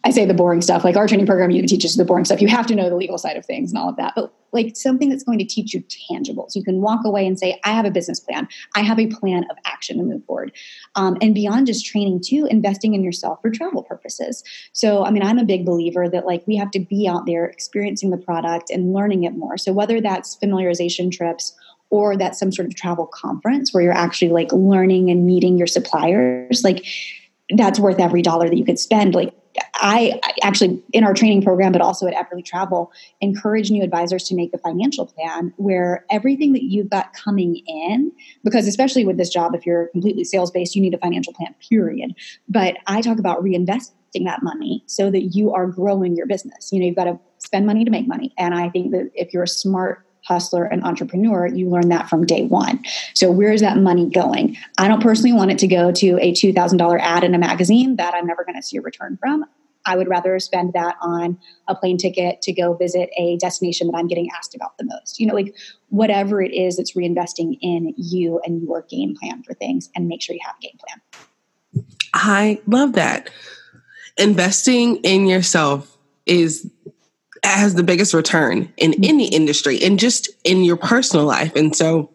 I 0.05 0.11
say 0.11 0.27
the 0.27 0.35
boring 0.35 0.61
stuff, 0.61 0.85
like 0.85 0.97
our 0.97 1.09
training 1.09 1.27
program, 1.27 1.51
you 1.51 1.67
teaches 1.67 1.97
the 1.97 2.05
boring 2.05 2.27
stuff. 2.27 2.43
You 2.43 2.49
have 2.49 2.67
to 2.67 2.75
know 2.75 2.91
the 2.91 2.97
legal 2.97 3.17
side 3.17 3.39
of 3.39 3.47
things 3.47 3.73
and 3.73 3.79
all 3.79 3.89
of 3.89 3.97
that. 3.97 4.13
But 4.15 4.35
like 4.53 4.77
something 4.77 5.09
that's 5.09 5.25
going 5.25 5.39
to 5.39 5.47
teach 5.47 5.73
you 5.73 5.83
tangibles. 6.11 6.55
You 6.55 6.63
can 6.63 6.83
walk 6.83 7.01
away 7.05 7.27
and 7.27 7.39
say, 7.39 7.59
I 7.65 7.73
have 7.73 7.87
a 7.87 7.91
business 7.91 8.21
plan. 8.21 8.47
I 8.77 8.81
have 8.81 9.01
a 9.01 9.07
plan 9.07 9.45
of 9.51 9.57
action 9.65 9.97
to 9.97 10.05
move 10.05 10.23
forward. 10.27 10.53
Um, 10.95 11.17
and 11.23 11.35
beyond 11.35 11.67
just 11.67 11.87
training 11.87 12.21
too, 12.25 12.47
investing 12.51 12.95
in 12.95 13.03
yourself 13.03 13.41
for 13.41 13.51
travel 13.51 13.83
purposes. 13.83 14.45
So, 14.73 15.05
I 15.05 15.11
mean, 15.11 15.23
I'm 15.23 15.39
a 15.39 15.45
big 15.45 15.65
believer 15.65 16.09
that 16.09 16.27
like 16.27 16.47
we 16.47 16.57
have 16.57 16.71
to 16.73 16.81
be 16.81 17.09
out 17.09 17.25
there 17.25 17.47
experiencing 17.47 18.11
the 18.11 18.19
product 18.19 18.71
and 18.71 18.93
learning 18.93 19.25
it 19.25 19.37
more. 19.37 19.57
So 19.57 19.73
whether 19.73 20.03
that's 20.03 20.37
familiarization 20.37 21.11
trips 21.11 21.57
or 21.89 22.17
that's 22.17 22.39
some 22.39 22.53
sort 22.53 22.69
of 22.69 22.75
travel 22.75 23.07
conference 23.07 23.73
where 23.73 23.83
you're 23.83 23.93
actually 23.93 24.31
like 24.31 24.53
learning 24.53 25.11
and 25.11 25.27
meeting 25.27 25.57
your 25.57 25.67
suppliers, 25.67 26.63
like 26.63 26.85
that's 27.57 27.81
worth 27.81 27.99
every 27.99 28.21
dollar 28.23 28.49
that 28.49 28.57
you 28.57 28.65
could 28.65 28.79
spend. 28.79 29.15
Like 29.15 29.33
I 29.75 30.21
actually, 30.43 30.83
in 30.93 31.05
our 31.05 31.15
training 31.15 31.43
program, 31.43 31.73
but 31.73 31.81
also 31.81 32.07
at 32.07 32.15
Epperly 32.15 32.45
Travel, 32.45 32.91
encourage 33.21 33.71
new 33.71 33.83
advisors 33.83 34.25
to 34.25 34.35
make 34.35 34.53
a 34.55 34.59
financial 34.59 35.07
plan 35.07 35.53
where 35.57 36.05
everything 36.11 36.53
that 36.55 36.65
you've 36.65 36.91
got 36.91 37.13
coming 37.13 37.63
in, 37.67 38.13
because 38.43 38.67
especially 38.67 39.05
with 39.05 39.17
this 39.17 39.29
job, 39.29 39.55
if 39.55 39.67
you're 39.67 39.89
completely 39.89 40.25
sales 40.25 40.51
based, 40.51 40.75
you 40.75 40.83
need 40.83 40.95
a 40.95 40.99
financial 40.99 41.33
plan, 41.33 41.55
period. 41.69 42.15
But 42.49 42.77
I 42.87 43.01
talk 43.01 43.19
about 43.19 43.43
reinvesting 43.43 44.25
that 44.25 44.43
money 44.43 44.83
so 44.87 45.11
that 45.11 45.35
you 45.35 45.53
are 45.53 45.67
growing 45.67 46.17
your 46.17 46.27
business. 46.27 46.73
You 46.73 46.81
know, 46.81 46.87
you've 46.87 46.97
got 46.97 47.05
to 47.05 47.19
spend 47.39 47.67
money 47.67 47.85
to 47.85 47.91
make 47.91 48.09
money. 48.09 48.33
And 48.39 48.55
I 48.55 48.71
think 48.71 48.93
that 48.93 49.11
if 49.15 49.35
you're 49.35 49.43
a 49.43 49.49
smart 49.49 50.07
hustler 50.25 50.65
and 50.65 50.83
entrepreneur, 50.85 51.47
you 51.47 51.69
learn 51.69 51.89
that 51.89 52.09
from 52.09 52.27
day 52.27 52.45
one. 52.45 52.83
So, 53.15 53.31
where 53.31 53.53
is 53.53 53.61
that 53.61 53.77
money 53.77 54.09
going? 54.09 54.57
I 54.79 54.89
don't 54.89 55.03
personally 55.03 55.33
want 55.33 55.51
it 55.51 55.59
to 55.59 55.67
go 55.67 55.93
to 55.93 56.19
a 56.21 56.33
$2,000 56.33 57.01
ad 57.01 57.25
in 57.25 57.35
a 57.35 57.39
magazine 57.39 57.97
that 57.97 58.15
I'm 58.15 58.27
never 58.27 58.45
going 58.45 58.57
to 58.57 58.63
see 58.63 58.77
a 58.77 58.83
return 58.83 59.17
from. 59.19 59.45
I 59.87 59.97
would 59.97 60.09
rather 60.09 60.39
spend 60.39 60.73
that 60.73 60.97
on 61.01 61.39
a 61.69 61.75
plane 61.75 61.99
ticket 61.99 62.41
to 62.43 62.53
go 62.53 62.75
visit 62.75 63.11
a 63.19 63.37
destination 63.37 63.87
that 63.89 63.97
I'm 63.97 64.09
getting 64.09 64.29
asked 64.37 64.55
about 64.55 64.79
the 64.79 64.85
most. 64.85 65.21
You 65.21 65.27
know, 65.27 65.35
like 65.35 65.55
whatever 65.89 66.41
it 66.41 66.55
is 66.55 66.77
that's 66.77 66.93
reinvesting 66.93 67.59
in 67.61 67.93
you 67.97 68.41
and 68.45 68.63
your 68.63 68.83
game 68.89 69.15
plan 69.15 69.43
for 69.43 69.55
things 69.55 69.91
and 69.95 70.09
make 70.09 70.23
sure 70.23 70.35
you 70.35 70.41
have 70.45 70.57
a 70.57 70.63
game 70.63 70.79
plan. 70.79 71.85
I 72.15 72.61
love 72.67 72.95
that. 72.95 73.31
Investing 74.17 74.97
in 74.99 75.27
yourself 75.27 75.99
is 76.27 76.71
has 77.45 77.75
the 77.75 77.83
biggest 77.83 78.15
return 78.15 78.73
in 78.77 78.93
mm-hmm. 78.93 79.05
any 79.05 79.29
industry 79.29 79.83
and 79.83 79.99
just 79.99 80.29
in 80.45 80.65
your 80.65 80.77
personal 80.77 81.25
life. 81.27 81.55
And 81.57 81.75
so 81.75 82.11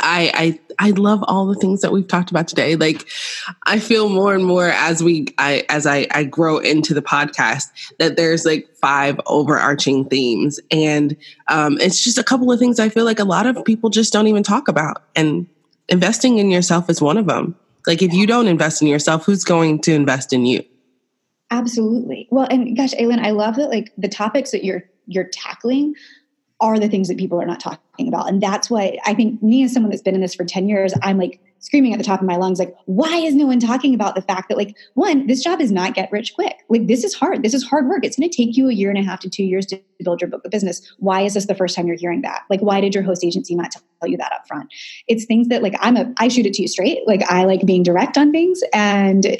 I 0.00 0.58
I 0.78 0.86
I 0.88 0.90
love 0.90 1.24
all 1.26 1.46
the 1.46 1.56
things 1.56 1.80
that 1.80 1.90
we've 1.90 2.06
talked 2.06 2.30
about 2.30 2.46
today. 2.46 2.76
Like 2.76 3.08
I 3.66 3.78
feel 3.78 4.08
more 4.08 4.34
and 4.34 4.44
more 4.44 4.68
as 4.68 5.02
we 5.02 5.26
I 5.38 5.64
as 5.68 5.86
I, 5.86 6.06
I 6.12 6.24
grow 6.24 6.58
into 6.58 6.94
the 6.94 7.02
podcast 7.02 7.64
that 7.98 8.16
there's 8.16 8.44
like 8.44 8.68
five 8.80 9.20
overarching 9.26 10.08
themes. 10.08 10.60
And 10.70 11.16
um, 11.48 11.78
it's 11.80 12.02
just 12.02 12.18
a 12.18 12.24
couple 12.24 12.52
of 12.52 12.58
things 12.58 12.78
I 12.78 12.88
feel 12.88 13.04
like 13.04 13.18
a 13.18 13.24
lot 13.24 13.46
of 13.46 13.64
people 13.64 13.90
just 13.90 14.12
don't 14.12 14.28
even 14.28 14.42
talk 14.42 14.68
about. 14.68 15.02
And 15.16 15.48
investing 15.88 16.38
in 16.38 16.50
yourself 16.50 16.88
is 16.88 17.02
one 17.02 17.18
of 17.18 17.26
them. 17.26 17.56
Like 17.86 18.02
if 18.02 18.12
you 18.12 18.26
don't 18.26 18.46
invest 18.46 18.82
in 18.82 18.88
yourself, 18.88 19.24
who's 19.24 19.44
going 19.44 19.80
to 19.80 19.94
invest 19.94 20.32
in 20.32 20.46
you? 20.46 20.64
Absolutely. 21.50 22.28
Well, 22.30 22.46
and 22.50 22.76
gosh, 22.76 22.92
Aylin, 22.94 23.20
I 23.20 23.30
love 23.30 23.56
that 23.56 23.70
like 23.70 23.92
the 23.96 24.08
topics 24.08 24.50
that 24.50 24.64
you're 24.64 24.84
you're 25.06 25.28
tackling 25.32 25.94
are 26.60 26.78
the 26.78 26.88
things 26.88 27.08
that 27.08 27.18
people 27.18 27.40
are 27.40 27.46
not 27.46 27.60
talking 27.60 28.08
about. 28.08 28.28
And 28.28 28.42
that's 28.42 28.68
what 28.68 28.94
I 29.04 29.14
think 29.14 29.42
me 29.42 29.62
as 29.62 29.72
someone 29.72 29.90
that's 29.90 30.02
been 30.02 30.14
in 30.14 30.20
this 30.20 30.34
for 30.34 30.44
10 30.44 30.68
years, 30.68 30.92
I'm 31.02 31.16
like 31.16 31.40
screaming 31.60 31.92
at 31.92 31.98
the 31.98 32.04
top 32.04 32.20
of 32.20 32.26
my 32.26 32.36
lungs, 32.36 32.58
like, 32.58 32.76
why 32.86 33.16
is 33.16 33.34
no 33.34 33.46
one 33.46 33.60
talking 33.60 33.94
about 33.94 34.14
the 34.14 34.22
fact 34.22 34.48
that 34.48 34.56
like, 34.56 34.76
one, 34.94 35.26
this 35.26 35.42
job 35.42 35.60
is 35.60 35.72
not 35.72 35.94
get 35.94 36.10
rich 36.10 36.34
quick. 36.34 36.56
Like 36.68 36.86
this 36.86 37.04
is 37.04 37.14
hard. 37.14 37.42
This 37.42 37.54
is 37.54 37.64
hard 37.64 37.88
work. 37.88 38.04
It's 38.04 38.16
going 38.16 38.28
to 38.28 38.36
take 38.36 38.56
you 38.56 38.68
a 38.68 38.72
year 38.72 38.90
and 38.90 38.98
a 38.98 39.02
half 39.02 39.20
to 39.20 39.30
two 39.30 39.44
years 39.44 39.66
to 39.66 39.80
build 40.02 40.20
your 40.20 40.30
book 40.30 40.44
of 40.44 40.50
business. 40.50 40.82
Why 40.98 41.22
is 41.22 41.34
this 41.34 41.46
the 41.46 41.54
first 41.54 41.76
time 41.76 41.86
you're 41.86 41.96
hearing 41.96 42.22
that? 42.22 42.42
Like, 42.50 42.60
why 42.60 42.80
did 42.80 42.94
your 42.94 43.04
host 43.04 43.24
agency 43.24 43.54
not 43.54 43.70
tell 43.72 44.08
you 44.08 44.16
that 44.16 44.32
up 44.32 44.46
front? 44.46 44.72
It's 45.06 45.24
things 45.24 45.48
that 45.48 45.62
like 45.62 45.74
I'm 45.80 45.96
a 45.96 46.12
I 46.18 46.28
shoot 46.28 46.46
it 46.46 46.54
to 46.54 46.62
you 46.62 46.68
straight. 46.68 47.06
Like 47.06 47.22
I 47.30 47.44
like 47.44 47.66
being 47.66 47.82
direct 47.82 48.16
on 48.16 48.30
things. 48.30 48.62
And 48.72 49.36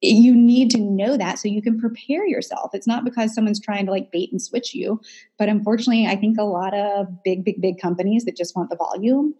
you 0.00 0.34
need 0.34 0.70
to 0.70 0.78
know 0.78 1.16
that 1.16 1.38
so 1.38 1.48
you 1.48 1.60
can 1.60 1.80
prepare 1.80 2.26
yourself. 2.26 2.70
It's 2.72 2.86
not 2.86 3.04
because 3.04 3.34
someone's 3.34 3.60
trying 3.60 3.86
to 3.86 3.92
like 3.92 4.12
bait 4.12 4.30
and 4.30 4.40
switch 4.40 4.74
you, 4.74 5.00
but 5.38 5.48
unfortunately, 5.48 6.06
I 6.06 6.16
think 6.16 6.38
a 6.38 6.44
lot 6.44 6.72
of 6.74 7.22
big, 7.24 7.44
big, 7.44 7.60
big 7.60 7.80
companies 7.80 8.24
that 8.24 8.36
just 8.36 8.54
want 8.54 8.70
the 8.70 8.76
volume 8.76 9.34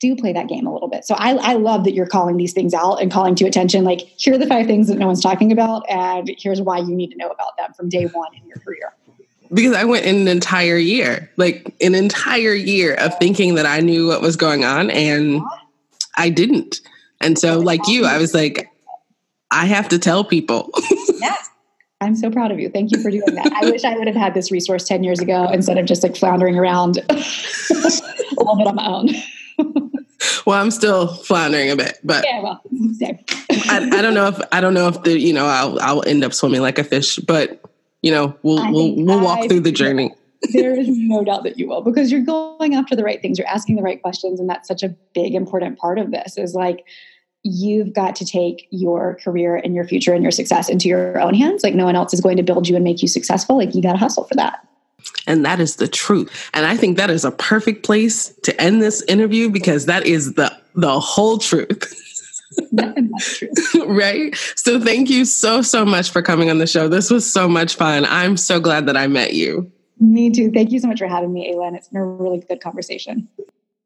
do 0.00 0.16
play 0.16 0.32
that 0.32 0.48
game 0.48 0.66
a 0.66 0.72
little 0.72 0.88
bit. 0.88 1.04
So 1.04 1.14
I, 1.14 1.34
I 1.34 1.52
love 1.54 1.84
that 1.84 1.92
you're 1.92 2.06
calling 2.06 2.36
these 2.36 2.52
things 2.52 2.74
out 2.74 2.96
and 2.96 3.10
calling 3.10 3.34
to 3.36 3.46
attention. 3.46 3.84
Like, 3.84 4.00
here 4.00 4.34
are 4.34 4.38
the 4.38 4.46
five 4.46 4.66
things 4.66 4.88
that 4.88 4.98
no 4.98 5.06
one's 5.06 5.22
talking 5.22 5.52
about, 5.52 5.88
and 5.88 6.30
here's 6.38 6.60
why 6.60 6.78
you 6.78 6.94
need 6.94 7.10
to 7.10 7.16
know 7.16 7.28
about 7.28 7.56
them 7.56 7.72
from 7.74 7.88
day 7.88 8.04
one 8.06 8.34
in 8.34 8.46
your 8.46 8.58
career. 8.58 8.94
Because 9.52 9.74
I 9.76 9.84
went 9.84 10.04
an 10.06 10.26
entire 10.26 10.76
year, 10.78 11.30
like 11.36 11.74
an 11.80 11.94
entire 11.94 12.54
year 12.54 12.94
of 12.94 13.16
thinking 13.18 13.54
that 13.54 13.66
I 13.66 13.80
knew 13.80 14.08
what 14.08 14.20
was 14.20 14.36
going 14.36 14.64
on, 14.64 14.90
and 14.90 15.36
uh-huh. 15.36 15.56
I 16.16 16.30
didn't. 16.30 16.80
And 17.20 17.38
so, 17.38 17.60
like 17.60 17.86
you, 17.86 18.04
I 18.04 18.18
was 18.18 18.34
like, 18.34 18.68
I 19.54 19.66
have 19.66 19.88
to 19.90 19.98
tell 19.98 20.24
people. 20.24 20.70
yes. 21.20 21.50
I'm 22.00 22.16
so 22.16 22.30
proud 22.30 22.50
of 22.50 22.58
you. 22.58 22.68
Thank 22.68 22.90
you 22.90 23.00
for 23.00 23.10
doing 23.10 23.34
that. 23.34 23.52
I 23.52 23.70
wish 23.70 23.84
I 23.84 23.96
would 23.96 24.08
have 24.08 24.16
had 24.16 24.34
this 24.34 24.50
resource 24.50 24.84
10 24.84 25.04
years 25.04 25.20
ago 25.20 25.48
instead 25.50 25.78
of 25.78 25.86
just 25.86 26.02
like 26.02 26.16
floundering 26.16 26.58
around 26.58 26.98
a 27.08 27.14
little 27.14 28.56
bit 28.56 28.66
on 28.66 28.74
my 28.74 28.86
own. 28.86 29.08
well, 30.44 30.60
I'm 30.60 30.72
still 30.72 31.06
floundering 31.06 31.70
a 31.70 31.76
bit, 31.76 31.98
but 32.02 32.24
yeah, 32.26 32.42
well, 32.42 32.60
I, 33.70 33.88
I, 33.92 34.02
don't 34.02 34.14
know 34.14 34.26
if 34.26 34.40
I 34.50 34.60
don't 34.60 34.74
know 34.74 34.88
if 34.88 35.02
the 35.04 35.18
you 35.18 35.32
know 35.32 35.46
I'll 35.46 35.80
I'll 35.80 36.06
end 36.06 36.24
up 36.24 36.34
swimming 36.34 36.60
like 36.60 36.78
a 36.78 36.84
fish, 36.84 37.16
but 37.18 37.62
you 38.02 38.10
know 38.10 38.36
we'll 38.42 38.72
we'll 38.72 38.96
we'll 38.96 39.20
walk 39.20 39.38
I, 39.40 39.48
through 39.48 39.60
the 39.60 39.72
journey. 39.72 40.12
there 40.52 40.74
is 40.74 40.88
no 40.90 41.22
doubt 41.24 41.44
that 41.44 41.56
you 41.56 41.68
will 41.68 41.82
because 41.82 42.10
you're 42.10 42.22
going 42.22 42.74
after 42.74 42.96
the 42.96 43.04
right 43.04 43.22
things, 43.22 43.38
you're 43.38 43.48
asking 43.48 43.76
the 43.76 43.82
right 43.82 44.02
questions, 44.02 44.40
and 44.40 44.50
that's 44.50 44.66
such 44.66 44.82
a 44.82 44.88
big 45.14 45.34
important 45.34 45.78
part 45.78 46.00
of 46.00 46.10
this. 46.10 46.36
Is 46.36 46.54
like 46.54 46.84
you've 47.44 47.92
got 47.92 48.16
to 48.16 48.24
take 48.24 48.66
your 48.70 49.16
career 49.16 49.56
and 49.56 49.74
your 49.74 49.84
future 49.84 50.14
and 50.14 50.22
your 50.22 50.32
success 50.32 50.68
into 50.68 50.88
your 50.88 51.20
own 51.20 51.34
hands. 51.34 51.62
Like 51.62 51.74
no 51.74 51.84
one 51.84 51.94
else 51.94 52.12
is 52.14 52.20
going 52.20 52.38
to 52.38 52.42
build 52.42 52.68
you 52.68 52.74
and 52.74 52.82
make 52.82 53.02
you 53.02 53.08
successful. 53.08 53.56
Like 53.58 53.74
you 53.74 53.82
got 53.82 53.92
to 53.92 53.98
hustle 53.98 54.24
for 54.24 54.34
that. 54.34 54.66
And 55.26 55.44
that 55.44 55.60
is 55.60 55.76
the 55.76 55.86
truth. 55.86 56.50
And 56.54 56.64
I 56.64 56.76
think 56.76 56.96
that 56.96 57.10
is 57.10 57.24
a 57.24 57.30
perfect 57.30 57.84
place 57.84 58.34
to 58.44 58.58
end 58.60 58.82
this 58.82 59.02
interview 59.02 59.50
because 59.50 59.86
that 59.86 60.06
is 60.06 60.34
the 60.34 60.56
the 60.74 60.98
whole 60.98 61.38
truth. 61.38 62.00
right? 63.86 64.34
So 64.56 64.80
thank 64.80 65.10
you 65.10 65.26
so 65.26 65.60
so 65.60 65.84
much 65.84 66.10
for 66.10 66.22
coming 66.22 66.50
on 66.50 66.58
the 66.58 66.66
show. 66.66 66.88
This 66.88 67.10
was 67.10 67.30
so 67.30 67.46
much 67.46 67.76
fun. 67.76 68.06
I'm 68.06 68.38
so 68.38 68.58
glad 68.58 68.86
that 68.86 68.96
I 68.96 69.06
met 69.06 69.34
you. 69.34 69.70
Me 70.00 70.30
too. 70.30 70.50
Thank 70.50 70.72
you 70.72 70.80
so 70.80 70.88
much 70.88 70.98
for 70.98 71.06
having 71.06 71.32
me, 71.32 71.52
Aylin. 71.52 71.76
It's 71.76 71.88
been 71.88 72.00
a 72.00 72.06
really 72.06 72.40
good 72.40 72.60
conversation. 72.60 73.28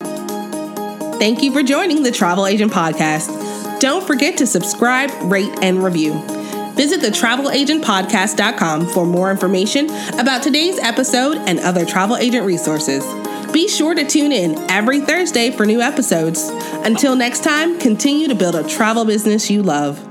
Thank 0.01 1.43
you 1.43 1.53
for 1.53 1.65
joining 1.65 2.05
the 2.05 2.13
Travel 2.13 2.47
Agent 2.47 2.73
Podcast. 2.73 3.48
Don't 3.81 4.07
forget 4.07 4.37
to 4.39 4.47
subscribe, 4.47 5.11
rate, 5.23 5.53
and 5.63 5.83
review. 5.83 6.15
Visit 6.75 7.01
the 7.01 7.09
travelagentpodcast.com 7.09 8.87
for 8.89 9.05
more 9.05 9.31
information 9.31 9.91
about 10.19 10.43
today's 10.43 10.79
episode 10.79 11.37
and 11.39 11.59
other 11.61 11.85
travel 11.85 12.17
agent 12.17 12.47
resources. 12.47 13.05
Be 13.53 13.67
sure 13.67 13.95
to 13.95 14.07
tune 14.07 14.31
in 14.31 14.59
every 14.71 15.01
Thursday 15.01 15.51
for 15.51 15.67
new 15.67 15.81
episodes. 15.81 16.49
Until 16.85 17.17
next 17.17 17.43
time, 17.43 17.79
continue 17.79 18.29
to 18.29 18.35
build 18.35 18.55
a 18.55 18.69
travel 18.69 19.05
business 19.05 19.51
you 19.51 19.63
love. 19.63 20.08